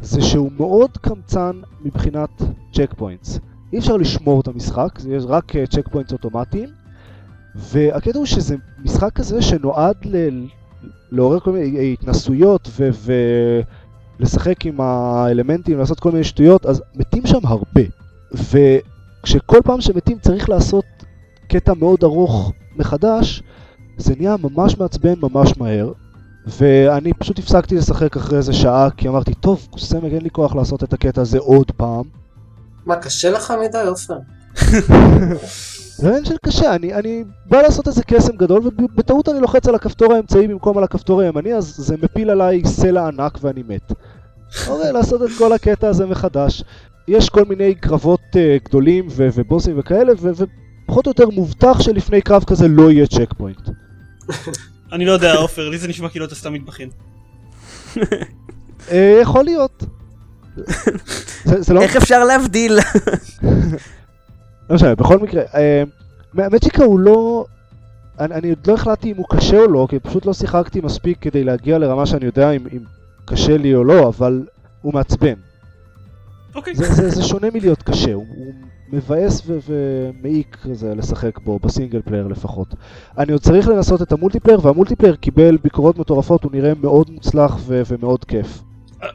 [0.02, 2.30] זה שהוא מאוד קמצן מבחינת
[2.74, 3.40] checkpoints.
[3.74, 6.70] אי אפשר לשמור את המשחק, יש רק checkpoints אוטומטיים,
[7.56, 10.16] והקטע הוא שזה משחק כזה שנועד ל...
[11.12, 12.90] לעורר כל מיני התנסויות ו...
[14.20, 17.82] ולשחק עם האלמנטים, לעשות כל מיני שטויות, אז מתים שם הרבה.
[18.32, 20.86] וכשכל פעם שמתים צריך לעשות
[21.48, 23.44] קטע מאוד ארוך מחדש,
[23.98, 25.92] זה נהיה ממש מעצבן ממש מהר.
[26.48, 30.84] ואני פשוט הפסקתי לשחק אחרי איזה שעה, כי אמרתי, טוב, קוסמג, אין לי כוח לעשות
[30.84, 32.04] את הקטע הזה עוד פעם.
[32.86, 34.18] מה, קשה לך מדי, עופר?
[36.00, 39.76] זה עניין של קשה, אני, אני בא לעשות איזה קסם גדול, ובטעות אני לוחץ על
[39.76, 43.92] הכפתור האמצעי במקום על הכפתור הימני, אז זה מפיל עליי סלע ענק ואני מת.
[44.68, 46.64] אוקיי, לעשות את כל הקטע הזה מחדש.
[47.08, 50.30] יש כל מיני קרבות אה, גדולים ו- ובוסים וכאלה, ו-
[50.86, 53.70] ופחות או יותר מובטח שלפני קרב כזה לא יהיה צ'ק פוינט.
[54.94, 56.90] אני לא יודע, עופר, לי זה נשמע כאילו אתה סתם מתבכיין.
[58.92, 59.84] אה, יכול להיות.
[61.46, 61.82] זה, זה לא...
[61.82, 62.80] איך אפשר להבדיל?
[64.70, 65.84] לא משנה, בכל מקרה, אה,
[66.34, 67.46] מג'יקה הוא לא...
[68.20, 71.18] אני, אני עוד לא החלטתי אם הוא קשה או לא, כי פשוט לא שיחקתי מספיק
[71.22, 72.80] כדי להגיע לרמה שאני יודע אם, אם
[73.26, 74.44] קשה לי או לא, אבל
[74.82, 75.34] הוא מעצבן.
[76.56, 76.76] אוקיי.
[76.76, 78.54] זה, זה, זה שונה מלהיות קשה, הוא, הוא
[78.90, 82.68] מבאס ו- ומעיק כזה לשחק בו, ב single player לפחות.
[83.18, 87.10] אני עוד צריך לנסות את ה multiplayer, וה multiplayer קיבל ביקורות מטורפות, הוא נראה מאוד
[87.10, 88.62] מוצלח ו- ומאוד כיף.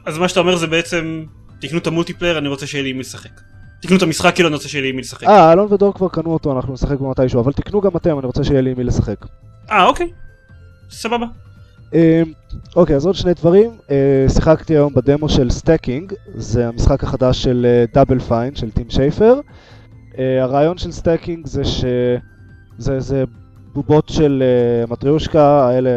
[0.05, 1.25] אז מה שאתה אומר זה בעצם,
[1.61, 3.54] תקנו את ה multiplayer, אני רוצה שיהיה לי מי לשחק.
[3.85, 5.23] תקנו את המשחק, כאילו אני רוצה שיהיה לי עם מי לשחק.
[5.23, 8.27] אה, אלון ודור כבר קנו אותו, אנחנו נשחק בו מתישהו, אבל תקנו גם אתם, אני
[8.27, 9.25] רוצה שיהיה לי עם מי לשחק.
[9.71, 10.07] אה, אוקיי.
[10.89, 11.25] סבבה.
[11.93, 12.21] אה,
[12.75, 13.71] אוקיי, אז עוד שני דברים.
[13.91, 19.39] אה, שיחקתי היום בדמו של Stacking, זה המשחק החדש של Double Fine, של Tim Schafer.
[20.19, 23.23] אה, הרעיון של Stacking זה שזה זה
[23.73, 25.89] בובות של אה, מטריושקה, האלה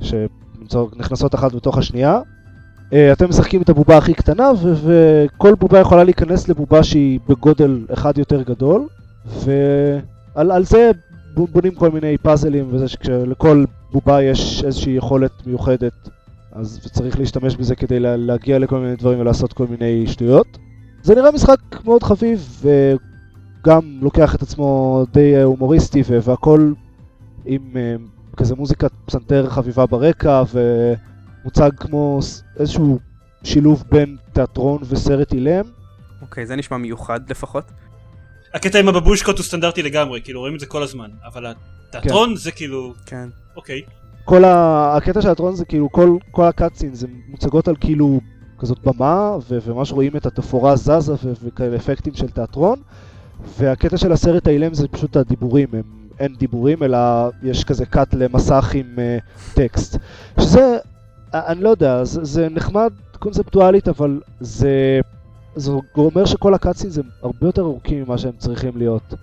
[0.00, 2.20] שנכנסות אחת בתוך השנייה.
[2.92, 7.86] אה, אתם משחקים את הבובה הכי קטנה, ו- וכל בובה יכולה להיכנס לבובה שהיא בגודל
[7.92, 8.86] אחד יותר גדול,
[9.26, 10.90] ועל על זה
[11.52, 15.92] בונים כל מיני פאזלים, וזה שכשלכל בובה יש איזושהי יכולת מיוחדת,
[16.52, 20.58] אז צריך להשתמש בזה כדי לה- להגיע לכל מיני דברים ולעשות כל מיני שטויות.
[21.02, 26.72] זה נראה משחק מאוד חביב, וגם לוקח את עצמו די אה, הומוריסטי, ו- והכל
[27.44, 27.96] עם אה,
[28.36, 30.42] כזה מוזיקת פסנתר חביבה ברקע,
[31.46, 32.20] ומוצג כמו
[32.58, 32.98] איזשהו
[33.44, 35.64] שילוב בין תיאטרון וסרט אילם.
[36.22, 37.64] אוקיי, זה נשמע מיוחד לפחות.
[38.54, 41.46] הקטע עם הבבושקות הוא סטנדרטי לגמרי, כאילו רואים את זה כל הזמן, אבל
[41.88, 43.28] התיאטרון זה כאילו, כן.
[43.56, 43.80] אוקיי.
[44.24, 44.96] כל ה...
[44.96, 48.20] הקטע של התיאטרון זה כאילו כל, כל הקאטסין זה מוצגות על כאילו
[48.58, 52.78] כזאת במה ו- וממש רואים את התפאורה זזה ו- וכאלה אפקטים של תיאטרון
[53.58, 55.82] והקטע של הסרט האילם זה פשוט הדיבורים, הם,
[56.18, 56.98] אין דיבורים אלא
[57.42, 59.98] יש כזה קאט למסך עם uh, טקסט
[60.40, 60.78] שזה,
[61.34, 65.00] אני לא יודע, זה, זה נחמד קונספטואלית אבל זה,
[65.56, 69.14] זה אומר שכל הקאטסין זה הרבה יותר ארוכים ממה שהם צריכים להיות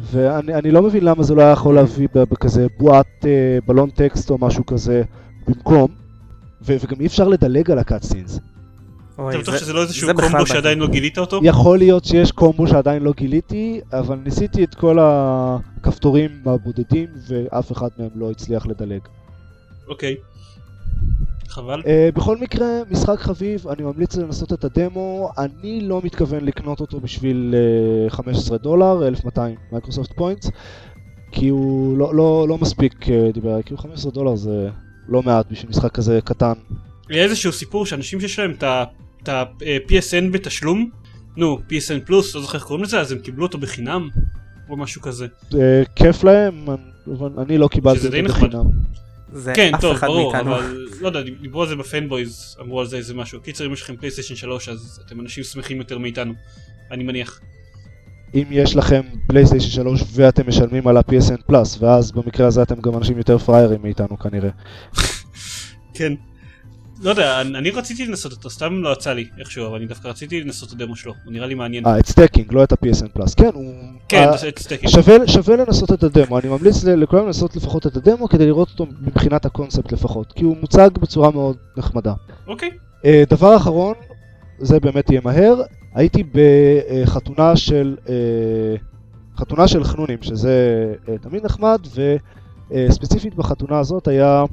[0.00, 3.90] ואני אני לא מבין למה זה לא היה יכול להביא ב- בכזה בועת אה, בלון
[3.90, 5.02] טקסט או משהו כזה
[5.48, 5.88] במקום,
[6.62, 8.40] ו- וגם אי אפשר לדלג על הקאטסינס.
[9.18, 10.46] אוי, אתה בטוח זה- שזה לא איזשהו קומבו.
[10.46, 11.40] שעדיין לא גילית אותו?
[11.42, 17.88] יכול להיות שיש קומבו שעדיין לא גיליתי, אבל ניסיתי את כל הכפתורים הבודדים ואף אחד
[17.98, 19.00] מהם לא הצליח לדלג.
[19.88, 20.16] אוקיי.
[21.58, 21.80] חבל.
[21.80, 27.00] Uh, בכל מקרה, משחק חביב, אני ממליץ לנסות את הדמו, אני לא מתכוון לקנות אותו
[27.00, 27.54] בשביל
[28.08, 30.50] אה, 15 דולר, 1200 Microsoft Points,
[31.32, 34.68] כי הוא לא, לא, לא מספיק אה, דיבר, כאילו 15 דולר זה
[35.08, 36.52] לא מעט בשביל משחק כזה קטן.
[37.08, 38.64] היה איזשהו סיפור שאנשים שיש להם את
[39.22, 40.90] את ה-PSN בתשלום,
[41.36, 44.08] נו, PSN Plus, לא זוכר איך קוראים לזה, אז הם קיבלו אותו בחינם,
[44.70, 45.26] או משהו כזה.
[45.50, 45.54] אה,
[45.96, 46.66] כיף להם,
[47.38, 48.48] אני, לא קיבלתי שזה די אותו נחמד.
[48.48, 48.64] בחינם.
[49.32, 50.56] זה כן, אף טוב, אחד ברור, מאיתנו.
[50.56, 53.40] אבל לא יודע, דיברו על זה ב Fanboys, אמרו על זה איזה משהו.
[53.40, 56.32] קיצר, אם יש לכם PlayStation 3, אז אתם אנשים שמחים יותר מאיתנו,
[56.90, 57.40] אני מניח.
[58.34, 62.80] אם יש לכם PlayStation 3 ואתם משלמים על ה- PSN Plus, ואז במקרה הזה אתם
[62.80, 64.50] גם אנשים יותר פראיירים מאיתנו כנראה.
[65.94, 66.12] כן.
[67.02, 70.40] לא יודע, אני רציתי לנסות אותו, סתם לא יצא לי איכשהו, אבל אני דווקא רציתי
[70.40, 71.86] לנסות את הדמו שלו, הוא נראה לי מעניין.
[71.86, 73.34] אה, את Stacking, לא את ה- PSN Plus.
[73.34, 73.74] כן, הוא...
[74.08, 74.88] כן, ה- את סטייקים.
[75.26, 79.46] שווה, לנסות את הדמו, אני ממליץ לכולם לנסות לפחות את הדמו כדי לראות אותו מבחינת
[79.46, 82.12] הקונספט לפחות, כי הוא מוצג בצורה מאוד נחמדה.
[82.46, 82.70] אוקיי.
[83.04, 83.94] אה, דבר אחרון,
[84.58, 85.62] זה באמת יהיה מהר,
[85.94, 88.14] הייתי בחתונה של, אה,
[89.36, 90.54] חתונה של חנונים, שזה
[91.08, 91.80] אה, תמיד נחמד,
[92.70, 94.44] וספציפית בחתונה הזאת היה אה,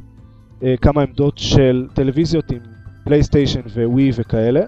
[0.81, 2.59] כמה עמדות של טלוויזיות עם
[3.03, 4.61] פלייסטיישן וווי וכאלה,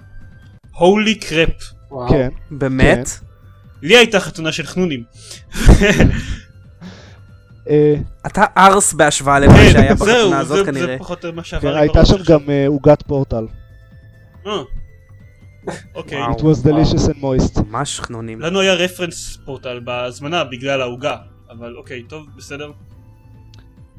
[0.76, 1.50] הולי קרפ.
[1.92, 2.10] וואו.
[2.10, 2.30] כן.
[2.52, 3.10] באמת?
[3.82, 5.04] לי הייתה חתונה של חנונים.
[7.70, 7.96] אה,
[8.28, 10.98] אתה ארס בהשוואה למה כן, שהיה בחתונה זה- הזאת זה כנראה.
[11.00, 12.16] פחות או יותר מה כן, שעבר הייתה שם.
[12.28, 13.46] גם אה, עוגת פורטל.
[14.48, 14.52] אה.
[15.96, 16.24] אוקיי.
[16.24, 17.62] It was delicious and moist.
[17.62, 18.42] ממש חנונים.
[18.42, 21.16] לנו היה רפרנס פורטל בהזמנה בגלל העוגה,
[21.50, 22.72] אבל אוקיי, טוב, בסדר.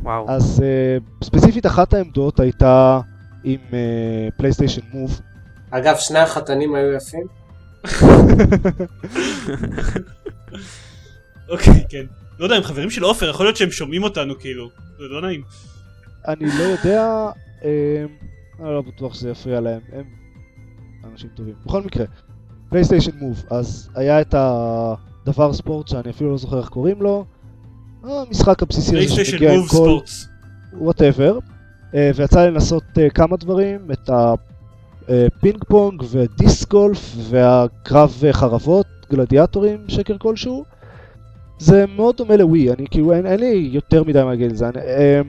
[0.02, 0.30] וואו.
[0.30, 3.00] אז uh, ספציפית אחת העמדות הייתה
[3.44, 3.61] עם
[4.37, 5.20] פלייסטיישן מוב.
[5.70, 7.26] אגב, שני החתנים היו יפים.
[11.48, 12.04] אוקיי, כן.
[12.38, 15.42] לא יודע, הם חברים של עופר, יכול להיות שהם שומעים אותנו כאילו, זה לא נעים.
[16.28, 17.30] אני לא יודע,
[17.64, 18.04] אה,
[18.61, 20.04] אני לא בטוח שזה יפריע להם, הם
[21.12, 21.54] אנשים טובים.
[21.66, 22.04] בכל מקרה,
[22.68, 27.24] פלייסטיישן מוב, אז היה את הדבר ספורט שאני אפילו לא זוכר איך קוראים לו,
[28.04, 29.98] המשחק הבסיסי הזה שמגיע עם כל...
[30.72, 31.38] Whatever,
[31.92, 34.11] ויצא לי לנסות אה, כמה דברים, את
[35.11, 40.64] אה, פינג פונג ו disc golf והקרב אה, חרבות, גלדיאטורים, שקר כלשהו.
[41.58, 44.68] זה מאוד דומה לווי, אני כאילו, אין, אין לי יותר מדי מה להגיד על זה.
[44.68, 45.20] אני, אה,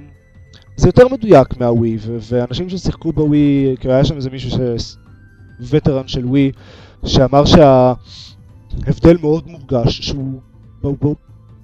[0.78, 4.96] זה יותר מדויק מהווי, ו- ואנשים ששיחקו בווי, כאילו היה שם איזה מישהו ש...
[5.70, 6.52] וטרן של ווי,
[7.06, 10.40] שאמר שההבדל מאוד מורגש, שהוא...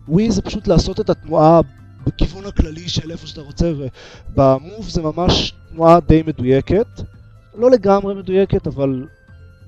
[0.08, 1.62] ווי זה פשוט לעשות את התנועה
[2.08, 6.88] בכיוון הכללי של איפה שאתה רוצה, ובמוב זה ממש תנועה די מדויקת.
[7.56, 9.08] לא לגמרי מדויקת, אבל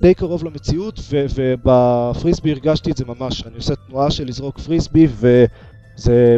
[0.00, 3.46] די קרוב למציאות, ו- ובפריסבי הרגשתי את זה ממש.
[3.46, 6.36] אני עושה תנועה של לזרוק פריסבי, וזה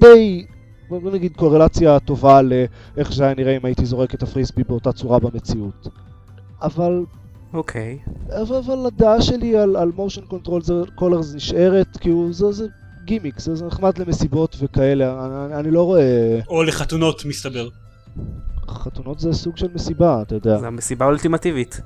[0.00, 0.46] די,
[0.88, 5.18] בוא נגיד, קורלציה טובה לאיך שזה היה נראה אם הייתי זורק את הפריסבי באותה צורה
[5.18, 5.88] במציאות.
[6.62, 7.04] אבל
[7.54, 7.98] אוקיי.
[8.42, 12.66] אבל, אבל הדעה שלי על, על motion control קולרס נשארת, כאילו זה, זה
[13.04, 16.40] גימיק, זה, זה נחמד למסיבות וכאלה, אני, אני לא רואה...
[16.48, 17.68] או לחתונות מסתבר.
[18.68, 20.58] חתונות זה סוג של מסיבה, אתה יודע.
[20.58, 21.80] זו המסיבה האולטימטיבית.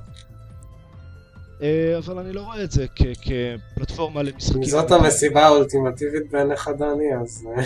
[1.61, 4.61] אה, אבל אני לא רואה את זה כ, כפלטפורמה למשחקים.
[4.61, 7.63] אם זאת המסיבה האולטימטיבית בעיניך דני, אז אה,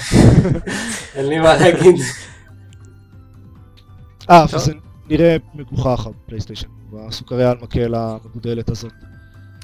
[1.15, 1.95] אין לי מה להגיד.
[4.29, 4.61] אה, טוב.
[4.61, 4.73] וזה
[5.09, 6.67] נראה מגוחך ה PlayStation,
[7.07, 8.93] הסוכריה על מקל המגודלת הזאת.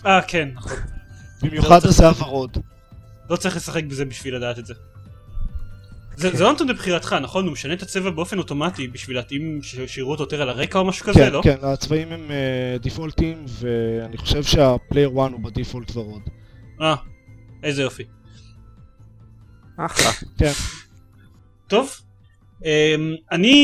[0.05, 0.77] אה כן, נכון.
[1.43, 2.57] במיוחד השיער ורוד.
[3.29, 4.73] לא צריך לשחק בזה בשביל לדעת את זה.
[6.17, 7.45] זה זה לא נתון לבחירתך, נכון?
[7.45, 11.05] הוא משנה את הצבע באופן אוטומטי בשביל להתאים שיראו אותו יותר על הרקע או משהו
[11.05, 11.41] כזה, כן, לא?
[11.43, 16.21] כן, הצבעים הם אה, defaultים, ואני חושב שה player 1 הוא ב default ורוד.
[16.81, 16.95] אה,
[17.63, 18.03] איזה יופי.
[19.77, 20.11] אחלה.
[20.37, 20.51] כן.
[21.67, 21.91] טוב.
[22.65, 23.55] אמ, אני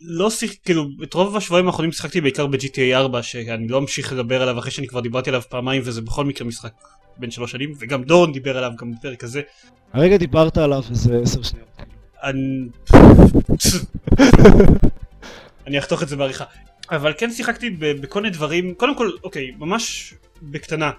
[0.00, 0.50] לא שיח...
[0.64, 4.70] כאילו, את רוב השבועיים האחרונים שיחקתי בעיקר ב-GTA 4, שאני לא אמשיך לדבר עליו אחרי
[4.70, 6.72] שאני כבר דיברתי עליו פעמיים, וזה בכל מקרה משחק
[7.18, 9.42] בין שלוש שנים, וגם דורון דיבר עליו גם בפרק הזה.
[9.92, 11.68] הרגע דיברת עליו איזה עשר שניות.
[12.22, 12.68] אני...
[15.66, 16.44] אני אחתוך את זה בעריכה.
[16.90, 20.90] אבל כן שיחקתי בכל מיני דברים, קודם כל, אוקיי, ממש בקטנה.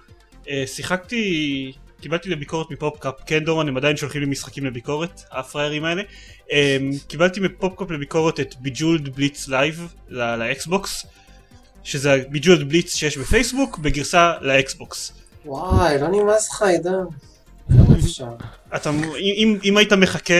[0.48, 5.84] אה, שיחקתי, קיבלתי לביקורת מ PopCap, כן דורון, הם עדיין שולחים לי משחקים לביקורת, הפראיירים
[5.84, 6.02] האלה.
[6.52, 6.76] אה,
[7.08, 11.06] קיבלתי מ PopCap לביקורת את Bejeweled Blitz Live ל Xbox,
[11.84, 15.12] שזה ה Bejeweled Blitz שיש בפייסבוק, בגרסה ל Xbox.
[15.44, 17.04] וואי, לא נמאס לך עידן.
[18.76, 20.34] אתה, אם, אם היית מחכה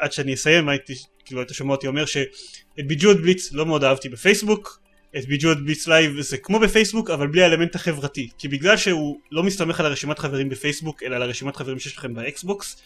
[0.00, 0.94] עד שאני אסיים, הייתי,
[1.24, 4.80] כאילו היית שומע אותי אומר שאת Bejeweled Blitz לא מאוד אהבתי בפייסבוק,
[5.16, 9.42] את Bejeweled Blitz Live זה כמו בפייסבוק אבל בלי האלמנט החברתי, כי בגלל שהוא לא
[9.42, 12.76] מסתמך על הרשימת חברים בפייסבוק אלא על הרשימת חברים שיש לכם ב Xbox,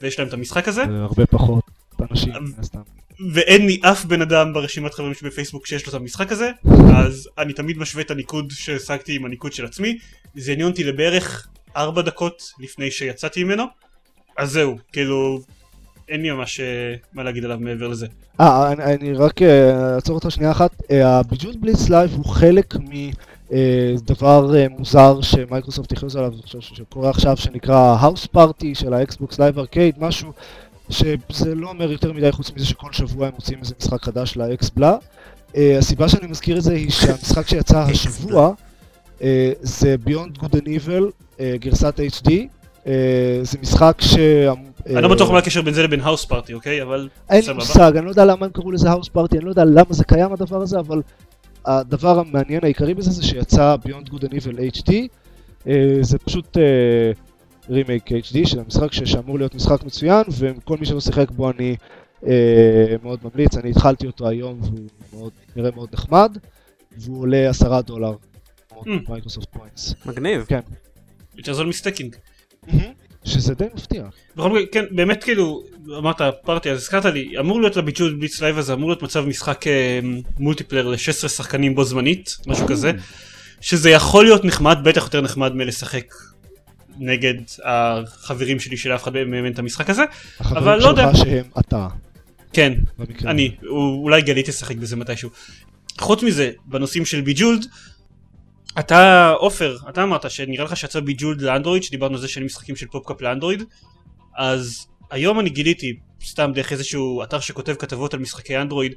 [0.00, 1.64] ויש להם את המשחק הזה, זה הרבה פחות
[2.10, 2.32] אנשים.
[3.32, 6.50] ואין לי אף בן אדם ברשימת חברים שבפייסבוק שיש לו את המשחק הזה,
[6.96, 9.98] אז אני תמיד משווה את הניקוד שהשגתי עם הניקוד של עצמי,
[10.34, 13.64] זה עניין אותי לבערך 4 דקות לפני שיצאתי ממנו,
[14.38, 15.40] אז זהו, כאילו,
[16.08, 18.06] אין לי ממש אה, מה להגיד עליו מעבר לזה.
[18.40, 20.82] אה, אני, אני רק אה, אעצור אותך שנייה אחת.
[20.90, 22.74] ה Bejeweled Blitz Live הוא חלק
[23.50, 29.03] מדבר אה, מוזר שמייקרוסופט הכריז עליו, אני חושב שקורה עכשיו, שנקרא House Party של ה
[29.03, 30.32] Xbox Live Arcade, משהו
[30.90, 34.46] שזה לא אומר יותר מדי חוץ מזה שכל שבוע הם מוצאים איזה משחק חדש ל
[34.46, 34.96] XBLA.
[35.54, 38.52] הסיבה שאני מזכיר את זה היא שהמשחק שיצא השבוע
[39.60, 41.04] זה Beyond Good and Evil,
[41.40, 42.30] אה, גרסת HD.
[42.86, 42.92] אה,
[43.42, 44.16] זה משחק ש...
[44.86, 46.82] אני לא בטוח מה הקשר בין זה לבין ה House Party, אוקיי?
[46.82, 47.52] אבל אין לי.
[47.52, 50.04] מושג, אני לא יודע למה הם קראו לזה House Party, אני לא יודע למה זה
[50.04, 51.02] קיים הדבר הזה, אבל
[51.66, 54.92] הדבר המעניין העיקרי בזה זה שיצא Beyond Good and Evil HD.
[55.66, 56.56] אה, זה פשוט
[57.70, 61.76] remake HD של המשחק שאמור להיות משחק מצוין, וכל מי שלא שיחק בו אני
[62.26, 64.78] אה, מאוד ממליץ, אני התחלתי אותו היום והוא
[65.12, 66.38] מאוד, נראה מאוד נחמד,
[66.98, 68.14] והוא עולה עשרה דולר.
[68.86, 69.10] אממ.
[69.10, 69.94] Microsoft Points.
[70.06, 70.46] מגניב.
[71.36, 72.16] יותר זול מ Stacking.
[73.24, 74.04] שזה די מפתיע.
[74.36, 75.62] בכל מקרה, כן, באמת כאילו,
[75.98, 79.26] אמרת party, אז הזכרת לי, אמור להיות ל Bejeweled Blitz Live הזה, אמור להיות מצב
[79.26, 80.00] משחק אה,
[80.38, 82.92] multiplayer ל-16 שחקנים בו זמנית, משהו כזה,
[83.60, 86.14] שזה יכול להיות נחמד, בטח יותר נחמד מלשחק
[86.98, 90.02] נגד החברים שלי שלאף אחד מהם אין את המשחק הזה,
[90.40, 91.14] אבל החברים לא יודע.
[91.14, 91.88] שלך שהם אתה,
[92.52, 92.72] כן.
[93.26, 93.56] אני,
[94.02, 95.30] אולי גלית תשחק בזה מתישהו.
[96.00, 97.66] חוץ מזה, בנושאים של Bejeweled,
[98.80, 102.86] אתה, עופר, אתה אמרת שנראה לך שיצא Bejeweled לאנדרואיד, שדיברנו על זה שאין משחקים של
[102.86, 103.62] PopCap לאנדרואיד,
[104.36, 108.94] אז היום אני גיליתי, סתם דרך איזשהו אתר שכותב כתבות על משחקי אנדרואיד,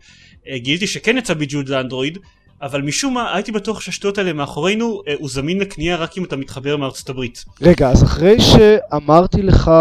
[0.49, 2.17] אה, גיליתי שכן יצא Bejeweled לאנדרואיד,
[2.61, 6.35] אבל משום מה הייתי בטוח שהשטויות האלה מאחורינו, אה, הוא זמין לקנייה רק אם אתה
[6.35, 7.45] מתחבר מארצות הברית.
[7.61, 9.71] רגע, אז אחרי שאמרתי לך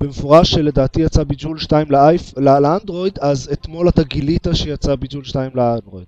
[0.00, 5.50] במפורש שלדעתי יצא ביג'ול 2 לאייפ, לא- לאנדרואיד, אז אתמול אתה גילית שיצא ביג'ול 2
[5.54, 6.06] לאנדרואיד.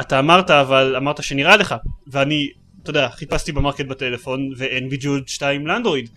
[0.00, 1.74] אתה אמרת, אבל אמרת שנראה לך,
[2.06, 2.48] ואני,
[2.90, 6.10] אתה יודע, חיפשתי ב Market בטלפון, ואין Bejeweled 2 לאנדרואיד.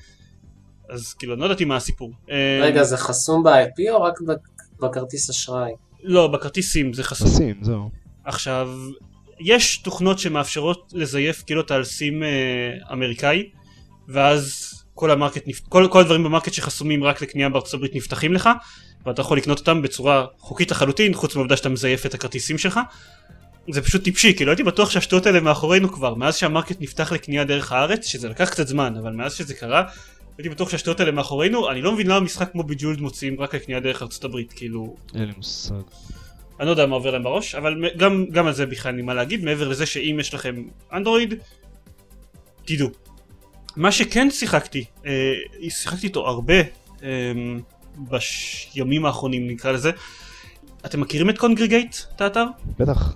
[0.90, 2.12] אז כאילו, אני לא ידעתי מה הסיפור.
[2.32, 5.72] אה, רגע, זה חסום ב-IP או רק בכ- בכרטיס אשראי?
[6.04, 7.28] לא, בכרטיסים זה חסום.
[7.28, 7.90] שים, זהו.
[8.26, 8.70] עכשיו,
[9.40, 12.30] יש תוכנות שמאפשרות לזייף כאילו אתה על סים אה,
[12.94, 13.50] אמריקאי,
[14.08, 18.34] ואז כל ה Market, כל, כל הדברים ב Market שחסומים רק לקנייה בארצות הברית נפתחים
[18.34, 18.50] לך,
[19.06, 22.80] ואתה יכול לקנות אותם בצורה חוקית לחלוטין, חוץ מהעובדה שאתה מזייף את הכרטיסים שלך.
[23.70, 27.44] זה פשוט טיפשי, כאילו הייתי בטוח שהשטויות האלה מאחורינו כבר, מאז שה Market נפתח לקנייה
[27.44, 29.84] דרך הארץ, שזה לקח קצת זמן, אבל מאז שזה קרה,
[30.38, 33.80] הייתי בטוח שהשטויות האלה מאחורינו, אני לא מבין למה משחק כמו Bejeweled מוציאים רק לקנייה
[33.80, 34.96] דרך ארצות הברית, כאילו...
[35.16, 35.74] אין לי מושג.
[36.60, 39.14] אני לא יודע מה עובר להם בראש, אבל גם, גם על זה בכלל אין מה
[39.14, 41.34] להגיד, מעבר לזה שאם יש לכם אנדרואיד,
[42.66, 42.90] תדעו.
[43.76, 45.34] מה שכן שיחקתי, אה,
[45.70, 46.54] שיחקתי איתו הרבה
[47.04, 47.10] אה,
[48.76, 49.92] בימים האחרונים נקרא לזה,
[50.86, 52.46] אתם מכירים את Kongregate, את האתר?
[52.80, 53.14] בטח.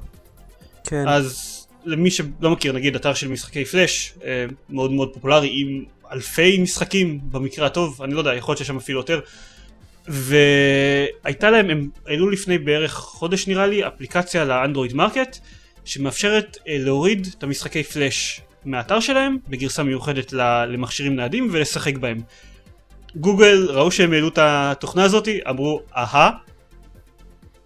[0.85, 1.07] כן.
[1.07, 1.55] אז
[1.85, 7.19] למי שלא מכיר, נגיד אתר של משחקי פלאש, אה, מאוד מאוד פופולרי, עם אלפי משחקים
[7.23, 9.19] במקרה הטוב, אני לא יודע, יכול להיות שיש שם אפילו יותר.
[10.07, 15.37] והייתה להם, הם העלו לפני בערך חודש נראה לי, אפליקציה לאנדרואיד Market,
[15.85, 22.21] שמאפשרת אה, להוריד את המשחקי פלאש מהאתר שלהם, בגרסה מיוחדת למכשירים ניידים ולשחק בהם.
[23.15, 26.31] גוגל ראו שהם העלו את התוכנה הזאתי, אמרו אהה,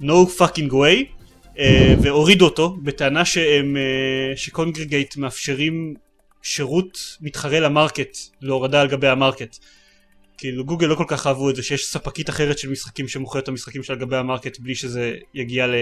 [0.01, 1.18] no fucking way,
[2.01, 5.93] והורידו אותו בטענה שהם, אה, ש Kongregate מאפשרים
[6.41, 9.57] שירות מתחרה ל Market, להורדה על גבי ה Market.
[10.37, 13.47] כאילו גוגל לא כל כך אהבו את זה שיש ספקית אחרת של משחקים שמוכרת את
[13.47, 15.75] המשחקים שעל גבי ה Market בלי שזה יגיע ל...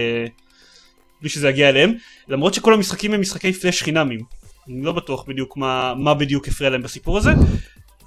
[1.20, 1.92] בלי שזה יגיע אליהם,
[2.28, 4.20] למרות שכל המשחקים הם משחקי פלאש חינמים.
[4.68, 7.30] אני לא בטוח בדיוק מה, מה בדיוק הפריע להם בסיפור הזה.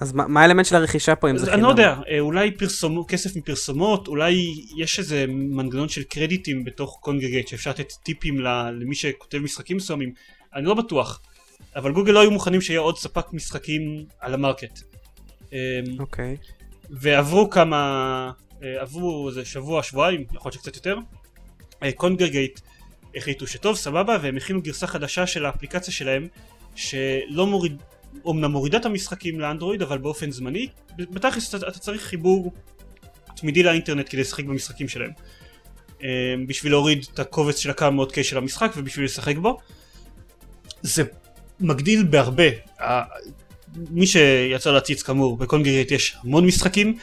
[0.01, 1.79] אז מה מה האלמנט של הרכישה פה אם זה אני לא חינם?
[1.79, 3.03] יודע, אה, אולי פרסומ...
[3.07, 4.35] כסף מפרסומות, אולי
[4.77, 10.13] יש איזה מנגנון של קרדיטים בתוך Kongregate שאפשר לתת טיפים למי שכותב משחקים מסוימים,
[10.55, 11.21] אני לא בטוח.
[11.75, 14.79] אבל גוגל לא היו מוכנים שיהיה עוד ספק משחקים על ה Market.
[15.53, 15.57] אמ,
[15.99, 16.37] אוקיי.
[16.89, 18.31] ועברו כמה,
[18.63, 20.97] אה, עברו איזה שבוע, שבועיים, יכול להיות שקצת יותר.
[21.83, 22.59] אה, קונגרגייט
[23.15, 26.27] החליטו שטוב, סבבה, והם הכינו גרסה חדשה של האפליקציה שלהם,
[26.75, 27.81] שלא מוריד,
[28.25, 30.67] אומנם מורידה את המשחקים לאנדרואיד, אבל באופן זמני.
[30.97, 32.51] בתכלס אתה, אתה צריך חיבור
[33.35, 35.11] תמידי לאינטרנט כדי לשחק במשחקים שלהם.
[36.03, 39.57] אה, בשביל להוריד את הקובץ של הכמה מאות קיי של המשחק ובשביל לשחק בו.
[40.81, 41.03] זה
[41.59, 42.43] מגדיל בהרבה.
[43.89, 46.97] מי שיצא להציץ כאמור, ב Kongregate יש המון משחקים,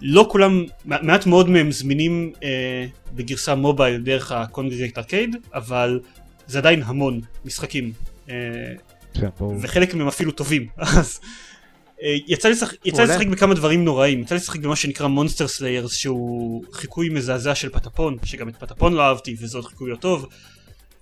[0.00, 6.00] לא כולם, מע- מעט מאוד מהם זמינים אה, בגרסה mobile דרך ה Kongregate Arcade, אבל
[6.46, 7.92] זה עדיין המון משחקים,
[8.28, 8.34] אה.
[9.62, 10.66] וחלק מהם אפילו טובים,
[10.98, 11.20] אז
[12.02, 12.76] אה, יצא לי לשחק-
[13.26, 18.16] בכמה דברים נוראים, יצא לי לשחק במה שנקרא Monster Slayers, שהוא חיקוי מזעזע של Patapon,
[18.24, 20.26] שגם את Patapon לא אהבתי, וזה עוד חיקוי לא טוב.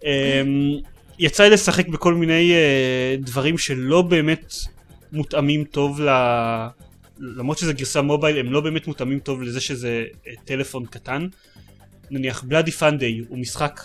[0.04, 0.42] אה,
[1.18, 4.54] יצא לי לשחק בכל מיני אה, דברים שלא באמת
[5.12, 6.08] מותאמים טוב ל...
[7.18, 11.26] למרות שזה גרסה mobile הם לא באמת מותאמים טוב לזה שזה אה, טלפון קטן.
[12.10, 13.80] נניח Bloody Fun Day הוא משחק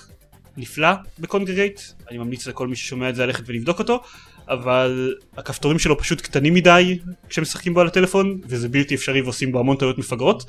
[0.57, 0.89] נפלא
[1.19, 4.01] ב Kongregate, אני ממליץ לכל מי ששומע את זה ללכת ולבדוק אותו,
[4.49, 6.99] אבל הכפתורים שלו פשוט קטנים מדי
[7.29, 10.45] כשמשחקים בו על הטלפון, וזה בלתי אפשרי ועושים בו המון טעויות מפגרות.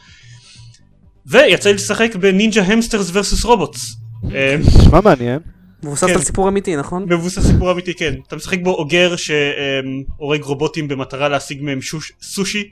[1.26, 3.97] ויצא לי לשחק ב Ninja Hamsters versus Robots.
[4.34, 5.40] אה, נשמע מעניין.
[5.82, 6.12] מבוסס כן.
[6.12, 7.04] על סיפור אמיתי, נכון?
[7.09, 12.70] מבוסס סיפור אמיתי כן אתה משחק בו אוגר שהורג רובוטים במטרה להשיג מהם שוש, סושי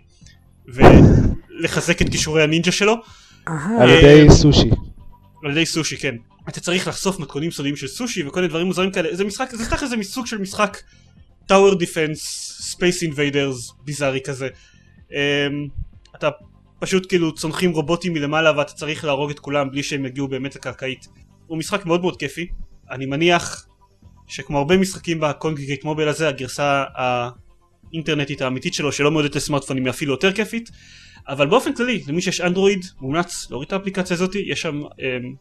[0.68, 2.94] ולחזק את כישורי הנינג'ה שלו.
[3.46, 4.70] על אה, ידי סושי.
[5.44, 6.14] על ידי סושי כן
[6.48, 9.16] אתה צריך לחשוף מתכונים סודיים של סושי וכל מיני דברים מוזרים כאלה.
[9.16, 10.78] זה משחק זה תכף זה מסוג של משחק
[11.46, 12.20] tower defense
[12.60, 14.48] Space Invaders ביזארי כזה.
[15.12, 15.16] אמ,
[16.16, 16.28] אתה
[16.78, 21.08] פשוט כאילו צונחים רובוטים מלמעלה ואתה צריך להרוג את כולם בלי שהם יגיעו באמת לקרקעית.
[21.46, 22.46] הוא משחק מאוד מאוד כיפי.
[22.90, 23.66] אני מניח
[24.26, 30.12] שכמו הרבה משחקים בקונגריגייט מובייל הזה הגרסה האינטרנטית האמיתית שלו שלא מיועדת לסמארטפונים היא אפילו
[30.12, 30.70] יותר כיפית.
[31.28, 34.34] אבל באופן כללי למי שיש אנדרואיד מומלץ להוריד את האפליקציה הזאת.
[34.34, 35.34] יש שם אמ,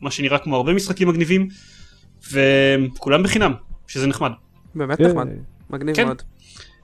[0.00, 1.48] מה שנראה כמו הרבה משחקים מגניבים
[2.32, 3.54] וכולם בחינם
[3.86, 4.30] שזה נחמד
[4.74, 5.06] באמת כן.
[5.06, 5.26] נחמד.
[5.70, 6.06] מגניב כן.
[6.06, 6.22] מאוד.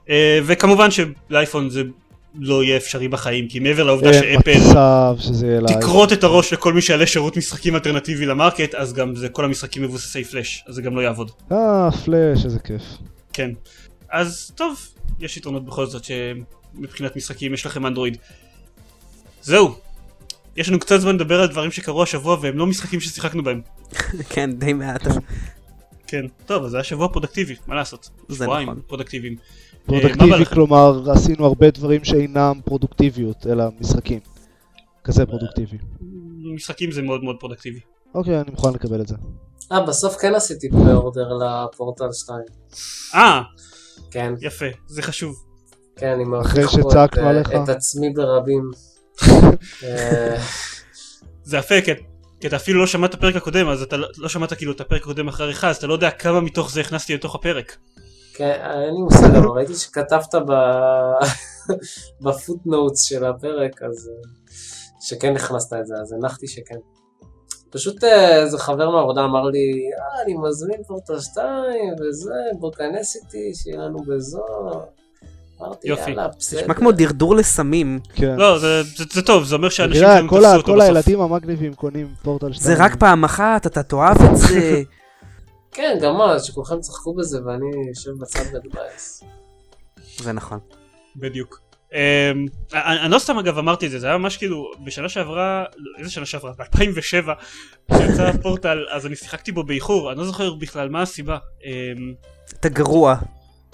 [0.09, 1.83] אה, וכמובן שלאייפון זה
[2.39, 4.59] לא יהיה אפשרי בחיים כי מעבר לעובדה אין שאפל.
[5.79, 9.45] תכרות את הראש לכל מי שיעלה שירות משחקים אלטרנטיבי ל Market אז גם זה כל
[9.45, 12.81] המשחקים מבוססי פלאש אז זה גם לא יעבוד אה, פלאש, איזה כיף.
[13.33, 13.51] כן
[14.09, 14.87] אז טוב
[15.19, 18.17] יש יתרונות בכל זאת שמבחינת משחקים יש לכם אנדרואיד
[19.41, 19.75] זהו
[20.57, 23.61] יש לנו קצת זמן לדבר על דברים שקרו השבוע והם לא משחקים ששיחקנו בהם
[24.33, 25.01] כן, די מעט.
[26.07, 28.81] כן טוב אז זה היה שבוע פרודקטיבי מה לעשות זה שבועיים נכון.
[28.87, 30.45] פרודקטיביים אה, פרודקטיבי?
[30.45, 34.19] כלומר, עשינו הרבה דברים שאינם פרודוקטיביות, אלא משחקים.
[35.03, 35.77] כזה פרודוקטיבי.
[36.55, 37.79] משחקים זה מאוד מאוד פרודקטיבי
[38.15, 39.15] אוקיי, אני מוכן לקבל את זה.
[39.71, 42.39] אה, בסוף כן עשיתי pre-order לפורטל 2.
[43.15, 43.41] אה
[44.11, 45.43] כן, יפה זה חשוב
[45.95, 47.63] כן, אני מרגיש פה אה.
[47.63, 48.71] את עצמי ברבים.
[51.43, 51.75] זה יפה
[52.39, 54.81] כי אתה אפילו לא שמעת את הפרק הקודם, אז אתה לא, לא שמעת כאילו את
[54.81, 57.77] הפרק הקודם אחרי עריכה, אז אתה לא יודע כמה מתוך זה הכנסתי לתוך הפרק.
[58.33, 60.35] כן, אין לי מושג, אבל ראיתי שכתבת.
[62.21, 64.29] בפוטנוטס של הפרק, אז אה,
[65.01, 66.75] שכן הכנסת את זה, אז הנחתי שכן.
[67.69, 71.45] פשוט אה, איזה חבר מהעבודה אמר לי, אה, אני מזמין פורטל 2
[71.99, 74.81] וזה, בוא כנס איתי, שיהיה לנו בזול.
[75.61, 76.09] אמרתי, יופי.
[76.09, 76.61] יאללה, בסדר.
[76.61, 77.99] נשמע כמו דרדור לסמים.
[78.13, 78.35] כן.
[78.37, 80.81] לא, זה, זה, זה טוב, זה אומר שאנשים שם כל תפסו אותו כל בסוף.
[80.81, 82.75] הילדים המגניבים קונים פורטל 2.
[82.75, 84.81] זה רק פעם אחת, אתה תאהב את זה.
[85.75, 89.23] כן, גם מה, שכולכם צחקו בזה ואני יושב בצד ומתבאס.
[90.17, 90.59] זה נכון.
[91.15, 91.67] בדיוק.
[91.91, 91.93] Um,
[92.73, 95.63] אני, אני לא סתם אגב אמרתי את זה, זה היה ממש כאילו, בשנה שעברה,
[95.99, 96.51] איזה שנה שעברה?
[96.51, 97.29] ב-2007,
[97.91, 101.37] כשיצא הפורטל, אז אני שיחקתי בו באיחור, אני לא זוכר בכלל מה הסיבה.
[101.59, 101.65] Um,
[102.59, 103.15] אתה גרוע.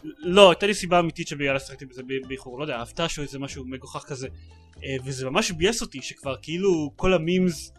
[0.04, 3.66] לא, הייתה לי סיבה אמיתית שבגלל שיחקתי בזה באיחור, לא יודע, אבט"ש או איזה משהו
[3.66, 4.28] מגוחך כזה.
[4.84, 7.74] אה, וזה ממש ביאס אותי שכבר כאילו כל המימס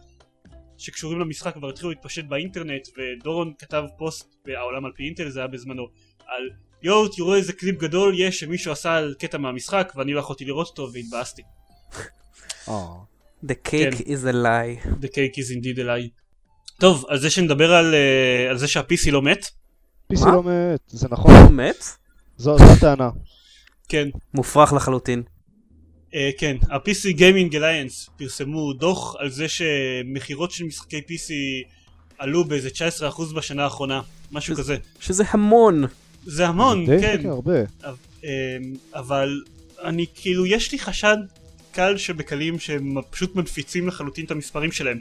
[0.77, 5.47] שקשורים למשחק כבר התחילו להתפשט באינטרנט, ודורון כתב פוסט בעולם על פי אינטל, זה היה
[5.47, 5.87] בזמנו,
[6.27, 6.49] על
[6.81, 10.67] יואו תראו איזה קליפ גדול יש שמישהו עשה על קטע מהמשחק ואני לא יכולתי לראות
[10.67, 11.41] אותו והתבאסתי.
[12.69, 12.75] אה.
[13.45, 14.03] The cake כן.
[14.03, 14.87] is a lie.
[15.01, 16.09] The cake is indeed a lie.
[16.79, 19.45] טוב, על זה שנדבר על, אה, על זה שה-PC לא מת,
[20.13, 20.31] PC מה?
[20.31, 21.85] לא מת, זה נכון, מת?
[22.37, 23.09] זו זו הטענה.
[23.89, 25.23] כן, מופרך לחלוטין.
[26.13, 31.31] אה, כן, ה-PC Gaming Alliance פרסמו דוח על זה שמכירות של משחקי PC
[32.17, 34.77] עלו באיזה 19% בשנה האחרונה, משהו שזה- כזה.
[34.99, 35.83] שזה המון.
[36.25, 37.59] זה המון, די, כן, הרבה.
[38.25, 38.57] אה,
[38.93, 39.41] אבל
[39.83, 41.17] אני כאילו, יש לי חשד
[41.71, 44.99] קל שבקלים שהם פשוט מנפיצים לחלוטין את המספרים שלהם.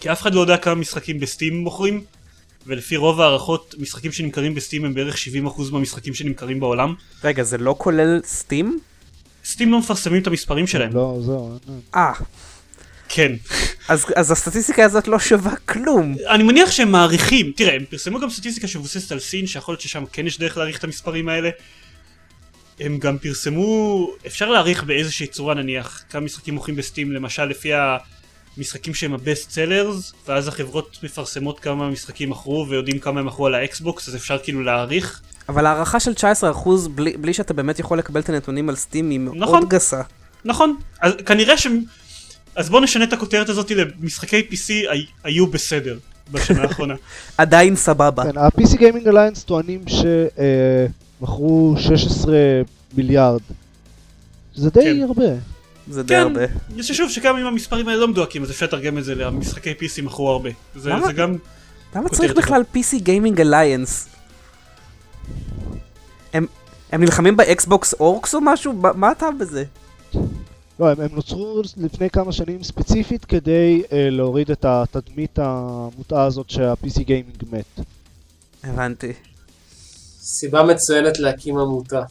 [0.00, 2.04] כי אף אחד לא יודע כמה משחקים בסטים מוכרים,
[2.66, 5.18] ולפי רוב ההערכות, משחקים שנמכרים בסטים הם בערך 70%
[5.72, 6.94] מהמשחקים שנמכרים בעולם.
[7.24, 8.78] רגע, זה לא כולל סטים?
[9.44, 10.92] סטים לא מפרסמים את המספרים שלהם.
[10.92, 11.58] לא, זהו.
[11.94, 12.12] אה,
[13.08, 13.32] כן.
[13.88, 16.16] אז, אז הסטטיסטיקה הזאת לא שווה כלום.
[16.28, 20.04] אני מניח שהם מעריכים, תראה, הם פרסמו גם סטטיסטיקה שמבוססת על סין, שיכול להיות ששם
[20.12, 21.50] כן יש דרך להעריך את המספרים האלה.
[22.80, 27.72] הם גם פרסמו, אפשר להעריך באיזושהי צורה נניח, כמה משחקים מוכרים בסטים, למשל לפי
[28.56, 33.46] המשחקים שהם ה best sellers, ואז החברות מפרסמות כמה משחקים מכרו ויודעים כמה הם מכרו
[33.46, 35.20] על האקסבוקס, אז אפשר כאילו להעריך.
[35.48, 39.18] אבל הערכה של 19% בלי, בלי שאתה באמת יכול לקבל את הנתונים על Steam היא
[39.18, 39.64] מאוד נכון.
[39.68, 40.02] גסה.
[40.44, 41.66] נכון, אז כנראה ש...
[42.56, 45.98] אז בואו נשנה את הכותרת הזאת למשחקי PC הי- היו בסדר
[46.32, 46.94] בשנה האחרונה.
[47.38, 48.22] עדיין סבבה.
[48.32, 49.84] כן, ה-PC Gaming Alliance טוענים
[51.20, 52.34] שמכרו 16
[52.96, 53.40] מיליארד.
[54.54, 55.02] זה די כן.
[55.02, 55.24] הרבה.
[55.88, 56.40] זה די כן, הרבה.
[56.76, 60.02] יש שוב שגם אם המספרים האלה לא מדויקים אז אפשר לתרגם את זה למשחקי PC
[60.02, 60.50] מכרו הרבה.
[60.76, 61.06] זה, למה?
[61.06, 61.36] זה גם...
[61.96, 64.08] למה צריך בכלל PC Gaming Alliance?
[66.32, 66.46] הם,
[66.92, 68.72] הם נלחמים באקסבוקס אורקס או משהו?
[68.72, 69.64] מה מה הטעם בזה?
[70.80, 76.50] לא, הם, הם נוצרו לפני כמה שנים ספציפית כדי אה, להוריד את התדמית המוטעה הזאת
[76.50, 77.86] שה-PC Gaming מת.
[78.64, 79.12] הבנתי.
[80.20, 82.02] סיבה מצוינת להקים עמותה.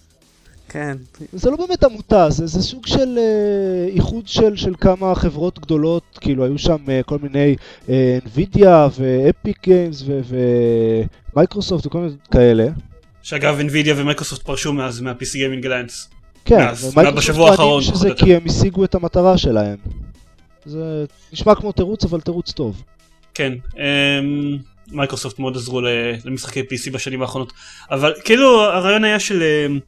[0.71, 0.97] כן.
[1.33, 6.03] זה לא באמת עמותה, זה, זה סוג של אה, איחוד של, של כמה חברות גדולות,
[6.21, 7.55] כאילו היו שם אה, כל מיני
[7.89, 8.67] אה, NVIDIA
[8.99, 10.03] ו Epic Games
[11.35, 12.67] ומייקרוסופט וכל מיני כאלה.
[13.23, 16.15] שאגב NVIDIA ומייקרוסופט פרשו מאז מה-PC Gaming Alliance.
[16.45, 18.09] כן, ומייקרוסופט בשבוע האחרון, שזה.
[18.17, 19.77] כי הם השיגו את המטרה שלהם.
[20.65, 22.83] זה נשמע כמו תירוץ, אבל תירוץ טוב.
[23.33, 24.57] כן, אמ,
[24.91, 25.81] מייקרוסופט מאוד עזרו
[26.25, 27.53] למשחקי PC בשנים האחרונות.
[27.91, 29.43] אבל כאילו הרעיון היה של...
[29.43, 29.79] אמ,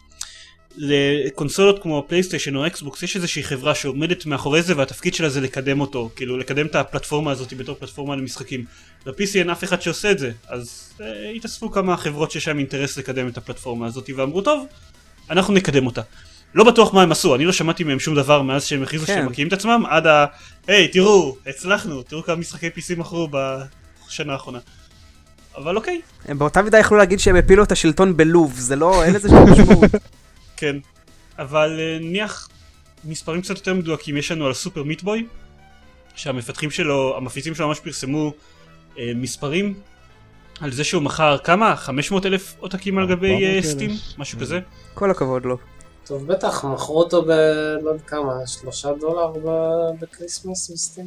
[0.77, 5.81] לקונסולות כמו פלייסטיישן או אקסבוקס יש איזושהי חברה שעומדת מאחורי זה והתפקיד שלה זה לקדם
[5.81, 8.65] אותו, כאילו לקדם את הפלטפורמה הזאת בתור פלטפורמה למשחקים.
[9.05, 12.97] ל-PC אין אף אחד שעושה את זה, אז אה, התאספו כמה חברות שיש להם אינטרס
[12.97, 14.67] לקדם את הפלטפורמה הזאת ואמרו טוב,
[15.29, 16.01] אנחנו נקדם אותה.
[16.55, 19.13] לא בטוח מה הם עשו, אני לא שמעתי מהם שום דבר מאז שהם הכריזו כן.
[19.13, 20.25] שהם מקימים את עצמם עד ה...
[20.67, 23.29] היי תראו, הצלחנו, תראו כמה משחקי PC מכרו
[24.07, 24.59] בשנה האחרונה.
[25.57, 29.13] אבל אוקיי, הם באותה מידה יכלו להגיד שהם הפילו את השלטון בלוב, זה לא, אין
[29.13, 29.91] לזה שום משמעות.
[30.63, 30.75] כן.
[31.39, 32.49] אבל אה, נניח
[33.05, 35.27] מספרים קצת יותר מדויקים יש לנו על סופר מיטבוי
[36.15, 38.33] שהמפתחים שלו, המפיצים שלו ממש פרסמו
[38.97, 39.73] אה, מספרים
[40.59, 41.75] על זה שהוא מכר כמה?
[41.75, 43.63] 500 אלף עותקים על גבי 400,000.
[43.63, 43.91] סטים?
[44.17, 44.59] משהו כזה?
[44.93, 45.57] כל הכבוד לו.
[46.05, 47.29] טוב, בטח, מכרו אותו ב...
[47.83, 51.05] לא יודע כמה, שלושה דולר ב- ב-Christmas ב-Steam?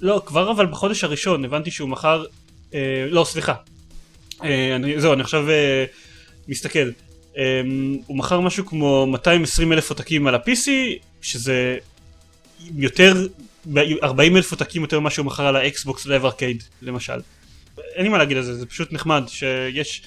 [0.00, 2.24] לא, כבר אבל בחודש הראשון הבנתי שהוא מכר,
[2.74, 3.54] אה, לא סליחה,
[4.44, 5.84] אה, אני, זהו אני עכשיו אה,
[6.48, 7.05] מסתכל, אה,
[8.06, 10.68] הוא מכר משהו כמו 220 אלף עותקים על ה-PC,
[11.22, 11.78] שזה
[12.76, 13.26] יותר,
[14.02, 17.20] 40 אלף עותקים יותר ממה שהוא מכר על ה Xbox Live Arcade למשל.
[17.94, 20.02] אין לי מה להגיד על זה, זה פשוט נחמד שיש,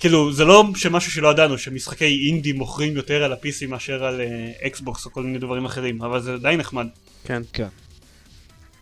[0.00, 4.52] כאילו זה לא שמשהו שלא ידענו, שמשחקי אינדי מוכרים יותר על ה-PC מאשר על אה,
[4.66, 6.86] אקסבוקס או כל מיני דברים אחרים, אבל זה די נחמד.
[7.24, 7.42] כן.
[7.52, 7.68] כן.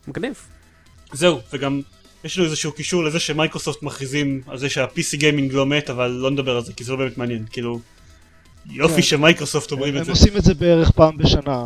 [0.08, 0.34] מגניב.
[1.12, 1.80] זהו, וגם
[2.24, 6.30] יש לנו איזשהו קישור לזה שמייקרוסופט מכריזים על זה שה-PC גיימינג לא מת, אבל לא
[6.30, 7.80] נדבר על זה, כי זה לא באמת מעניין, כאילו...
[8.70, 9.02] יופי כן.
[9.02, 10.12] שמייקרוסופט אומרים הם את זה.
[10.12, 11.64] עושים את זה בערך פעם בשנה.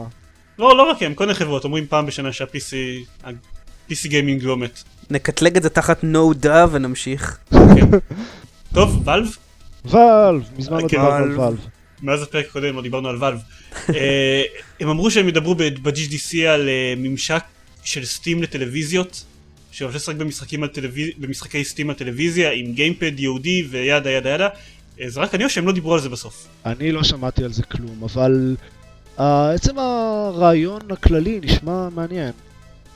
[0.59, 2.75] לא, לא רק הם, כל מיני חברות אומרים פעם בשנה שה-PC...
[3.25, 4.83] ה-PC gaming לא מת.
[5.11, 7.39] נקטלג את זה תחת no da ונמשיך.
[7.51, 7.99] כן.
[8.75, 9.37] טוב, ואלב?
[9.85, 11.39] ואלב, מזמן לא כן, דיברנו על ואלב.
[11.39, 11.59] ואלב.
[12.03, 13.39] מאז הפרק הקודם לא דיברנו על ואלב.
[13.95, 14.43] אה,
[14.81, 17.43] הם אמרו שהם ידברו ב-GDC על אה, ממשק
[17.85, 19.25] של סטים לטלוויזיות,
[19.73, 24.49] שמאפשר לשחק במשחקים על טלוויז- במשחקי סטים על טלוויזיה עם גיימפד יהודי וידה ידה ידה.
[25.01, 26.47] אה, זה רק אני או שהם לא דיברו על זה בסוף.
[26.67, 28.57] אני לא שמעתי על זה כלום, אבל
[29.21, 32.33] אה, עצם הרעיון הכללי נשמע מעניין.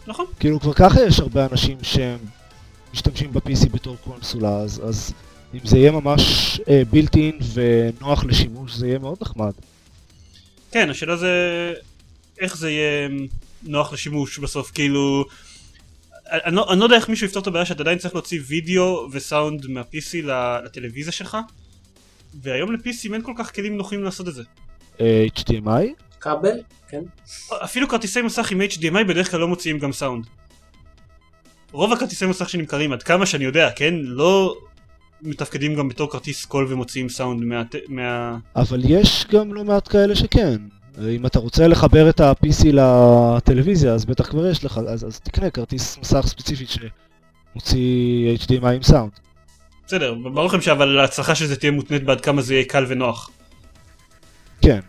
[0.07, 0.27] נכון.
[0.41, 2.19] כאילו כבר ככה יש הרבה אנשים שהם
[2.95, 5.13] משתמשים ב-PC בתור קונסולה, אז, אז
[5.55, 6.61] אם זה יהיה ממש
[6.91, 9.53] בילט אין ונוח לשימוש, זה יהיה מאוד נחמד.
[10.73, 11.31] כן, השאלה זה
[12.41, 13.09] איך זה יהיה
[13.63, 15.25] נוח לשימוש בסוף, כאילו...
[16.31, 19.09] אני לא, אני לא יודע איך מישהו יפתור את הבעיה שאתה עדיין צריך להוציא וידאו
[19.13, 21.37] וסאונד מה-PC ל- לטלוויזיה שלך
[22.43, 24.43] והיום ל-PC אין כל כך כלים נוחים לעשות את זה.
[25.01, 26.03] אה, HDMI?
[26.21, 26.61] כבל?
[26.89, 27.03] כן.
[27.65, 30.27] אפילו כרטיסי מסך עם HDMI בדרך כלל לא מוציאים גם סאונד.
[31.73, 33.95] רוב הכרטיסי מסך שנמכרים עד כמה שאני יודע, כן?
[33.95, 34.57] לא
[35.23, 37.63] מתפקדים גם בתור כרטיס קול ומוציאים סאונד מה...
[37.89, 38.39] מה...
[38.57, 40.57] אבל יש גם לא מעט כאלה שכן.
[40.99, 45.21] אה, אם אתה רוצה לחבר את ה-PC לטלוויזיה, אז בטח כבר יש לך, אז, אז
[45.21, 49.11] תקנה כרטיס מסך ספציפי שמוציא HDMI עם סאונד.
[49.87, 53.31] בסדר, ברור לכם אבל ההצלחה של זה תהיה מותנית בעד כמה זה יהיה קל ונוח.
[54.61, 54.81] כן,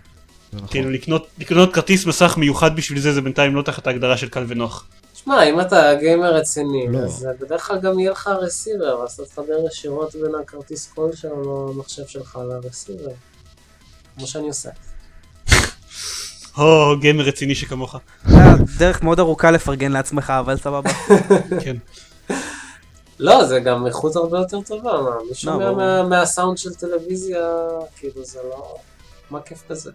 [0.51, 0.67] זה נכון.
[0.67, 4.45] כאילו לקנות, לקנות כרטיס מסך מיוחד בשביל זה זה בינתיים לא תחת ההגדרה של קל
[4.47, 4.87] ונוח.
[5.13, 6.99] שמע, אם אתה גיימר רציני, לא.
[6.99, 11.71] אז בדרך כלל גם יהיה לך רסיבר, אז אתה תחבר ישירות בין הכרטיס קול שלנו
[11.73, 13.11] למחשב שלך לרסיבר.
[14.17, 14.69] כמו שאני עושה.
[16.57, 16.65] הו,
[16.99, 17.95] גיימר רציני שכמוך.
[17.95, 20.89] אה, דרך מאוד ארוכה לפרגן לעצמך, אבל סבבה.
[21.63, 21.75] כן.
[23.19, 25.09] לא, זה גם איכות הרבה יותר טובה, מה?
[25.29, 25.77] מי שומע ברור.
[25.77, 27.39] מה- מהסאונד של טלוויזיה,
[27.99, 28.75] כאילו זה לא...
[29.29, 29.91] מה כיף בזה?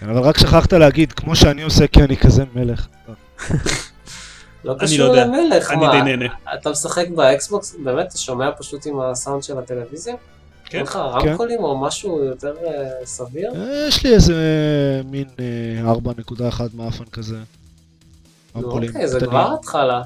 [0.00, 2.86] כן, אבל רק שכחת להגיד, כמו שאני עושה, כי אני כזה מלך.
[4.64, 5.16] לא אני קשור לא.
[5.16, 5.92] למלך, אני מה?
[5.92, 6.34] די נהנה.
[6.54, 10.14] אתה משחק באקסבוקס, באמת, אתה שומע פשוט עם הסאונד של הטלוויזיה?
[10.70, 10.78] כן.
[10.78, 13.52] אין לך רמקולים או משהו יותר אה, סביר?
[13.54, 14.34] אה, יש לי איזה
[15.10, 17.36] מין אה, 4.1 מאפן כזה.
[18.56, 20.02] רמקולים אוקיי, זה כבר התחלה.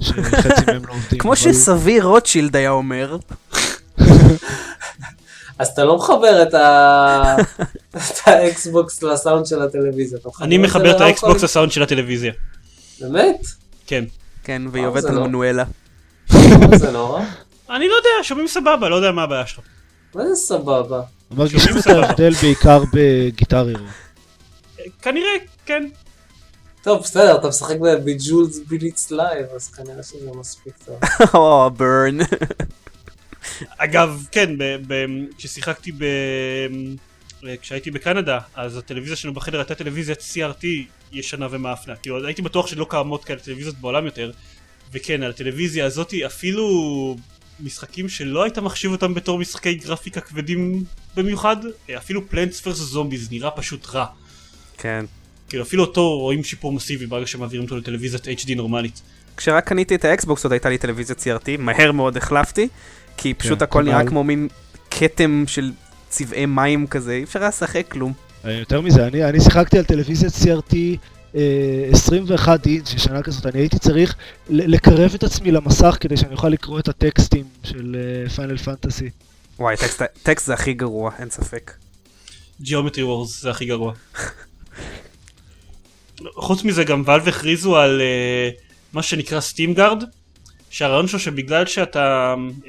[0.00, 1.18] שחצי מהם לא עובדים.
[1.18, 3.16] כמו שסביר רוטשילד היה אומר,
[5.58, 6.54] אז אתה לא מחבר את
[8.26, 10.18] האקסבוקס לסאונד של הטלוויזיה.
[10.40, 11.00] אני מחבר את?
[11.00, 12.32] האקסבוקס לסאונד של הטלוויזיה.
[13.00, 13.40] באמת?
[13.86, 14.04] כן.
[14.44, 15.26] כן, והיא עובדת על לא.
[15.26, 15.64] מנואלה.
[16.74, 17.22] זה נורא?
[17.70, 19.64] אני לא יודע, שומעים סבבה, לא יודע מה הבעיה שלך.
[20.14, 21.02] מה זה סבבה?
[21.30, 21.86] מרגישים את.
[21.86, 23.84] ההבדל בעיקר בגיטר הירו.
[24.80, 25.30] אה, כנראה,
[25.66, 25.88] כן.
[26.82, 31.00] טוב, בסדר, אתה משחק ב-Bejeweled Blitz Live, אז כנראה שזה מספיק טוב.
[31.34, 32.18] או, burn.
[33.78, 36.04] אגב, כן, ב- ב- כששיחקתי ב...
[37.60, 40.64] כשהייתי בקנדה, אז הטלוויזיה שלנו בחדר הייתה טלוויזיית CRT
[41.12, 41.96] ישנה ומאפנה.
[41.96, 44.30] כאילו, הייתי בטוח שלא קיימות כאלה טלוויזיות בעולם יותר.
[44.92, 46.66] וכן, על הטלוויזיה הזאתי אפילו
[47.62, 50.84] משחקים שלא היית מחשיב אותם בתור משחקי גרפיקה כבדים
[51.16, 51.56] במיוחד,
[51.96, 52.76] אפילו Plants vs.
[52.76, 54.06] Zombies נראה פשוט רע.
[54.78, 55.04] כן.
[55.48, 59.02] כאילו אפילו אותו רואים שיפור מסיבי ברגע שמעבירים אותו לטלוויזיית HD נורמלית.
[59.36, 62.68] כשרק קניתי את האקסבוקס עוד הייתה לי טלוויזיה CRT, מהר מאוד החלפתי,
[63.16, 64.08] כי פשוט כן, הכל נראה כנ"ל.
[64.08, 64.48] כמו מין
[64.90, 65.72] כתם של
[66.08, 68.12] צבעי מים כזה, אי אפשר היה לשחק כלום.
[68.44, 70.94] אה, יותר מזה, אני, אני שיחקתי על טלוויזיית CRT אה,
[71.34, 74.16] 21 אינץ' ישנה כזאת, אני הייתי צריך
[74.48, 77.96] לקרב את עצמי למסך כדי שאני אוכל לקרוא את הטקסטים של
[78.36, 79.10] Final Fantasy.
[79.58, 81.72] וואי, טקסט, טקסט זה הכי גרוע, אין ספק.
[82.62, 83.92] Geometry Wars זה הכי גרוע.
[86.34, 88.60] חוץ מזה גם Valve הכריזו על uh,
[88.92, 90.04] מה שנקרא Steam Guard
[90.72, 92.66] שהרעיון שלו שבגלל שאתה um,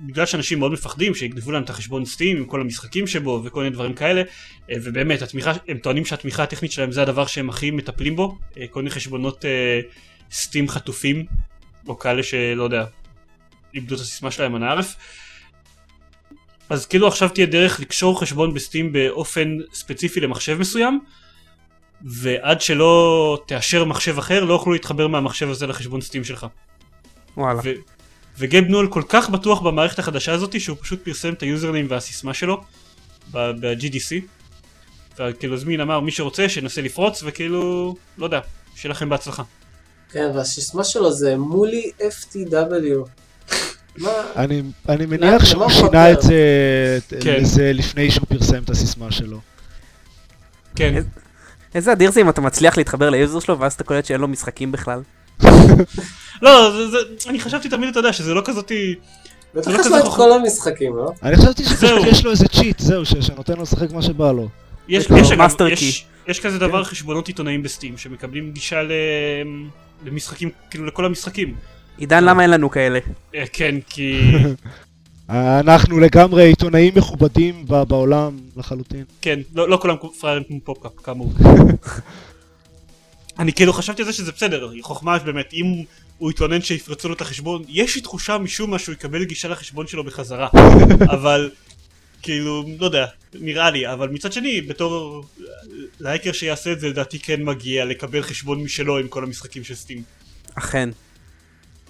[0.00, 3.74] בגלל שאנשים מאוד מפחדים שיגנבו להם את החשבון Steam עם כל המשחקים שבו וכל מיני
[3.74, 8.16] דברים כאלה uh, ובאמת התמיכה הם טוענים שהתמיכה הטכנית שלהם זה הדבר שהם הכי מטפלים
[8.16, 9.44] בו uh, כל מיני חשבונות
[10.32, 11.26] סטים חטופים
[11.88, 12.84] או כאלה שלא יודע
[13.74, 14.96] איבדו את הסיסמה שלהם אנא ערף
[16.70, 21.00] אז כאילו עכשיו תהיה דרך לקשור חשבון בסטים באופן ספציפי למחשב מסוים
[22.02, 26.46] ועד שלא תאשר מחשב אחר לא יוכלו להתחבר מהמחשב הזה לחשבון סטים שלך.
[27.40, 27.60] וואלה.
[27.64, 27.70] ו-
[28.38, 32.60] וגייב נול כל כך בטוח במערכת החדשה הזאת שהוא פשוט פרסם את היוזרנים והסיסמה שלו
[33.30, 34.24] ב-GDC
[35.18, 38.40] וכאילו זמין אמר מי שרוצה שינסה לפרוץ וכאילו לא יודע
[38.74, 39.42] שיהיה לכם בהצלחה.
[40.12, 43.08] כן, והסיסמה שלו זה Mooly FTW.
[44.36, 46.12] אני, מניח שהוא הוא שינה?
[46.12, 47.36] את זה כן.
[47.40, 49.40] לזה לפני שהוא פרסם את הסיסמה שלו.
[50.76, 51.02] כן.
[51.74, 54.72] איזה אדיר זה אם אתה מצליח להתחבר ליוזר שלו ואז אתה קולט שאין לו משחקים
[54.72, 55.02] בכלל.
[56.42, 56.98] לא, זה- זה-
[57.30, 58.94] אני חשבתי תמיד, אתה יודע, שזה לא כזאתי...
[59.54, 60.24] בטח זה לא יש כזה לו את חוכמה.
[60.24, 61.12] כל המשחקים, לא?
[61.22, 61.76] אני חשבתי זהו.
[61.76, 64.48] שפשוט יש לו איזה cheat, זהו, שנותן לו לשחק מה שבא לו.
[64.88, 65.06] יש,
[66.28, 66.90] יש כזה דבר כן.
[66.90, 68.92] חשבונות עיתונאים בסטים שמקבלים גישה ל...
[70.04, 71.54] למשחקים, כאילו לכל המשחקים.
[71.98, 72.98] עידן, למה אין לנו כאלה?
[73.34, 74.20] אה, כן, כי...
[75.60, 79.04] אנחנו לגמרי עיתונאים מכובדים בעולם לחלוטין.
[79.22, 81.32] כן, לא, לא כולם פראיירים כמו פופקאפ, כאמור.
[83.40, 85.84] אני כאילו חשבתי על זה שזה בסדר, חוכמה באמת, אם
[86.18, 89.86] הוא יתלונן שיפרצו לו את החשבון, יש לי תחושה משום מה שהוא יקבל גישה לחשבון
[89.86, 90.48] שלו בחזרה.
[91.16, 91.50] אבל,
[92.22, 95.24] כאילו, לא יודע, נראה לי, אבל מצד שני, בתור
[96.00, 100.02] להייקר שיעשה את זה, לדעתי כן מגיע לקבל חשבון משלו עם כל המשחקים של סטים.
[100.54, 100.88] אכן.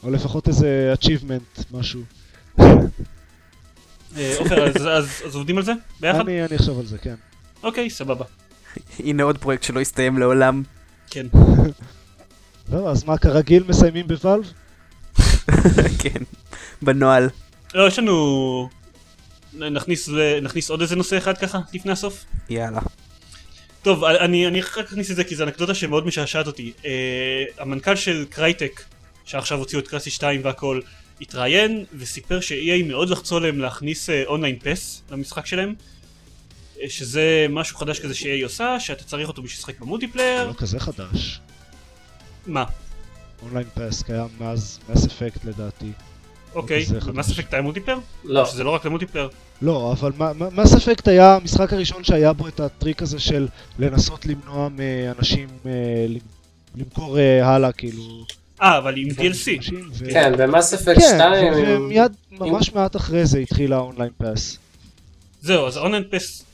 [0.03, 2.01] או לפחות איזה achievement, משהו.
[2.59, 5.73] אה, עופר, אז, אז, אז עובדים על זה?
[6.01, 6.21] ביחד?
[6.21, 7.15] אני אני אחשוב על זה, כן.
[7.63, 8.25] אוקיי, סבבה.
[8.99, 10.63] הנה עוד פרויקט שלא יסתיים לעולם.
[11.11, 11.27] כן.
[12.73, 14.53] לא, אז מה, כרגיל מסיימים בוואלב?
[16.03, 16.23] כן.
[16.83, 17.29] בנוהל.
[17.75, 18.69] לא, יש לנו...
[19.53, 20.09] נכניס,
[20.43, 22.25] נכניס עוד איזה נושא אחד ככה, לפני הסוף?
[22.51, 22.81] יאללה.
[23.83, 26.73] טוב, אני, אני רק אכניס את זה כי זו אנקדוטה שמאוד משעשעת אותי.
[26.83, 26.85] Uh,
[27.59, 28.83] המנכ"ל של Crytek,
[29.25, 30.81] שעכשיו הוציאו את Crysis 2 והכל,
[31.21, 35.75] התראיין וסיפר ש-EA מאוד לחצו עליהם להכניס online uh, pass למשחק שלהם.
[36.89, 40.49] שזה משהו חדש כזה ש-EA עושה, שאתה צריך אותו בשביל לשחק זה ב-multiplayer.
[40.49, 41.41] לא כזה חדש.
[42.47, 42.65] מה?
[43.43, 45.93] online pass קיים מאז Mass Effect לדעתי.
[46.55, 46.87] אוקיי.
[47.15, 47.99] Mass Effect היה multiplayer?
[48.25, 48.45] לא.
[48.47, 49.29] שזה לא רק ל-multiplayer?
[49.63, 50.13] לא, אבל
[50.53, 55.71] Mass Effect היה המשחק הראשון שהיה בו את הטריק הזה של לנסות למנוע מאנשים אה,
[56.09, 56.21] למ-
[56.77, 58.25] למכור אה, הלאה, כאילו...
[58.63, 59.73] אה, אבל עם DLC.
[60.13, 61.53] כן, במאס אפקט כן, 2...
[61.55, 64.59] ו- ומיד, ממש מעט אחרי זה התחיל ה-online pass.
[65.43, 66.45] זהו, אז online pass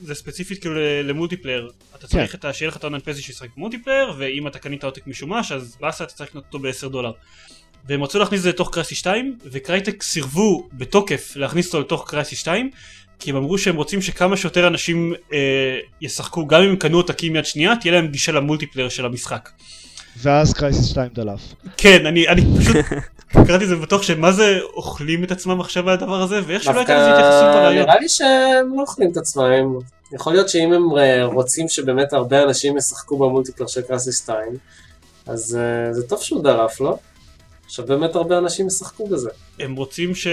[0.00, 0.74] זה ספציפית כאילו
[1.04, 1.70] ל multiplayer.
[1.94, 2.84] אתה צריך את ה- שיהיה לך את
[3.18, 6.58] בשביל לשחק ב multiplayer, ואם אתה קנית עותק משומש, אז באסה אתה צריך לקנות אותו
[6.58, 7.12] ב-10 דולר.
[7.88, 12.10] והם רצו להכניס את זה לתוך Crysis 2, ו Crytek סירבו בתוקף להכניס אותו לתוך
[12.10, 12.70] Crysis 2,
[13.18, 17.36] כי הם אמרו שהם רוצים שכמה שיותר אנשים אה, ישחקו, גם אם הם קנו עותקים
[17.36, 19.50] יד שנייה, תהיה להם גישה ל multiplayer של המשחק.
[20.22, 21.40] ואז Crysis 2 דלף.
[21.76, 22.76] כן, אני, אני פשוט
[23.46, 26.78] קראתי את זה ובטוח שמה זה אוכלים את עצמם עכשיו על הדבר הזה, ואיכשהו לא
[26.78, 27.84] הייתה לזה התייחסות בריאיון.
[27.84, 29.78] נראה לי שהם לא אוכלים את עצמם.
[30.12, 34.38] יכול להיות שאם הם אה, רוצים שבאמת הרבה אנשים ישחקו ב multiplayer של Crysis 2,
[35.26, 36.98] אז אה, זה טוב שהוא דלף, לא?
[37.66, 39.30] עכשיו באמת הרבה אנשים ישחקו בזה.
[39.60, 40.26] הם רוצים ש...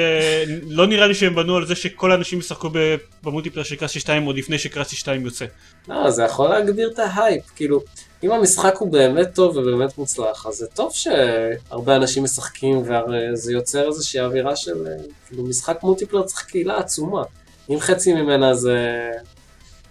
[0.67, 3.99] לא נראה לי שהם בנו על זה שכל האנשים ישחקו ב- ב multiplayer של Crysis
[3.99, 5.45] 2 עוד לפני ש Crysis 2 יוצא.
[5.88, 7.81] לא, זה יכול להגביר את ההייפ, כאילו,
[8.23, 13.88] אם המשחק הוא באמת טוב ובאמת מוצלח, אז זה טוב שהרבה אנשים משחקים וזה יוצר
[13.88, 17.23] איזושהי אווירה של, אה, כאילו, משחק multiplayer צריך קהילה עצומה.
[17.69, 19.09] אם חצי ממנה זה,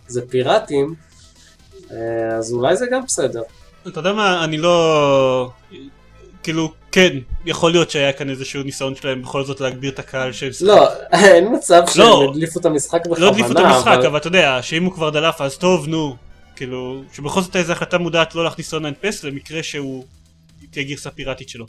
[0.08, 0.94] זה פיראטים,
[1.90, 3.42] אה, אז אולי זה גם בסדר.
[3.88, 5.50] אתה יודע מה, אני לא...
[6.42, 10.50] כאילו, כן, יכול להיות שהיה כאן איזשהו ניסיון שלהם בכל זאת להגביר את הקהל של...
[10.60, 12.28] לא, אין מצב שהם לא.
[12.30, 15.40] הדליפו את המשחק בכוונה, לא הדליפו את המשחק, אבל אתה יודע, שאם הוא כבר דלף
[15.40, 16.16] אז טוב, נו.
[16.56, 20.04] כאילו, שבכל זאת איזו החלטה מודעת לא להכניס אונליין פס למקרה שהוא
[20.70, 21.66] תהיה גרסה פיראטית שלו.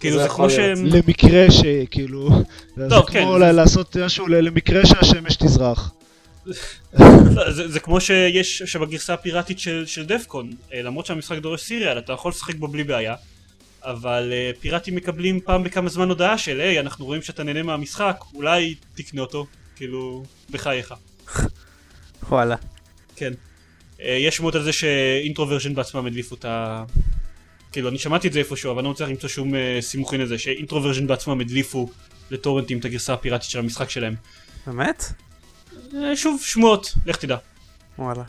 [0.00, 0.50] כאילו זה זה כמו.
[0.50, 0.86] שהם...
[0.86, 2.28] למקרה שכאילו...
[2.76, 5.92] זה טוב, כמו כן, אולי לעשות משהו למקרה שהשמש תזרח.
[7.50, 12.12] זה, זה כמו שיש שבגרסה הפיראטית של, של דפקון, אה, למרות שהמשחק דורש סיריאל, אתה
[12.12, 13.14] יכול לשחק בו בלי בעיה,
[13.82, 18.16] אבל אה, פיראטים מקבלים פעם בכמה זמן הודעה של היי, אנחנו רואים שאתה נהנה מהמשחק,
[18.34, 20.94] אולי תקנה אותו, כאילו, בחייך.
[22.28, 22.56] וואלה.
[23.16, 23.32] כן.
[24.00, 26.84] אה, יש שמות על זה שאינטרוורז'ן בעצמם הדליפו את ה...
[27.72, 31.06] כאילו, אני שמעתי את זה איפשהו, אבל אני לא מצליח למצוא שום סימוכין לזה, שאינטרוורז'ן
[31.06, 31.88] בעצמם הדליפו
[32.30, 34.14] לטורנטים את הגרסה הפיראטית של המשחק שלהם.
[34.66, 35.12] באמת?
[35.94, 37.36] אה, שוב, שמועות, לך תדע.
[37.98, 38.22] וואלה.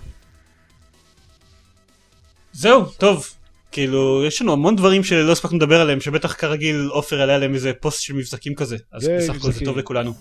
[2.53, 3.28] זהו, טוב.
[3.72, 7.72] כאילו, יש לנו המון דברים שלא הספקנו לדבר עליהם, שבטח כרגיל עופר יעלה עליהם איזה
[7.82, 8.78] פוסט של מבזקים כזה.
[8.93, 9.66] אז זה בסך הכל זה.
[9.66, 10.14] טוב לכולנו.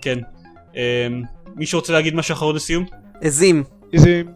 [0.00, 0.18] כן.
[0.74, 0.80] אמ,
[1.56, 2.86] מישהו רוצה להגיד משהו אחרון לסיום?
[3.20, 3.64] עזים.
[3.92, 4.32] איזים.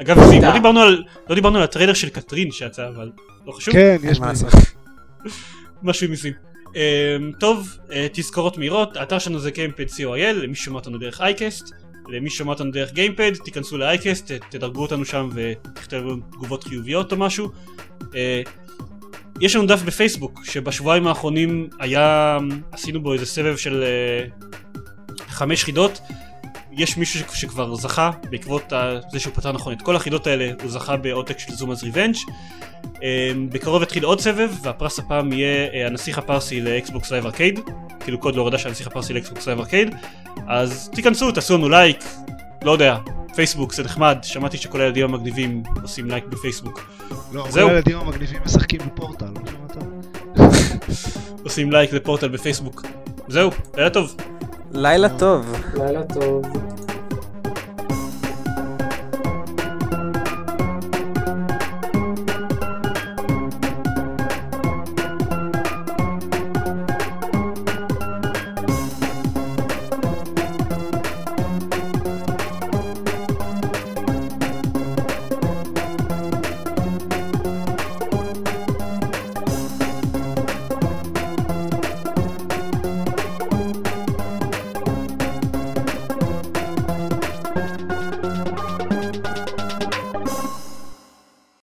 [0.00, 0.42] אגב, עזים.
[0.42, 3.10] לא דיברנו על- לא דיברנו על הטריילר של קטרין שיצא, אבל
[3.46, 3.74] לא חשוב.
[3.74, 4.26] כן, יש מה.
[4.26, 4.52] לעשות.
[5.82, 6.32] משהו עם עזים.
[6.74, 11.74] אמ, טוב, אה, תזכורות מהירות, האתר שלנו זה גיימפד co.il, למי ששומע אותנו דרך אייקסט,
[12.08, 17.48] למי ששומע אותנו דרך גיימפד, תיכנסו לאייקסט, תדרגו אותנו שם ותכתבו תגובות חיוביות או משהו.
[18.14, 18.42] אה,
[19.40, 22.38] יש לנו דף בפייסבוק, שבשבועיים האחרונים היה,
[22.72, 24.24] עשינו בו איזה סבב של אה,
[25.28, 26.00] חמש חידות.
[26.72, 28.72] יש מישהו שכבר זכה, בעקבות
[29.12, 32.16] זה שהוא פתר נכון את כל החידות האלה, הוא זכה בעותק של Zuma's Revenge.
[33.02, 37.60] אמ, בקרוב יתחיל עוד סבב, והפרס הפעם יהיה אה, הנסיך הפרסי ל Xbox Live Arcade,
[38.00, 39.94] כאילו קוד להורדה של הנסיך הפרסי ל Xbox Live Arcade,
[40.48, 42.04] אז תיכנסו, תעשו לנו לייק,
[42.64, 42.96] לא יודע,
[43.34, 46.90] פייסבוק זה נחמד, שמעתי שכל הילדים המגניבים עושים לייק בפייסבוק.
[47.32, 47.46] לא.
[47.52, 49.82] כל הילדים המגניבים משחקים בפורטל, לא?
[51.44, 52.82] עושים לייק לפורטל בפייסבוק.
[53.28, 54.16] זהו, לילה טוב.
[54.74, 55.52] לילה טוב.
[55.74, 56.42] לילה טוב.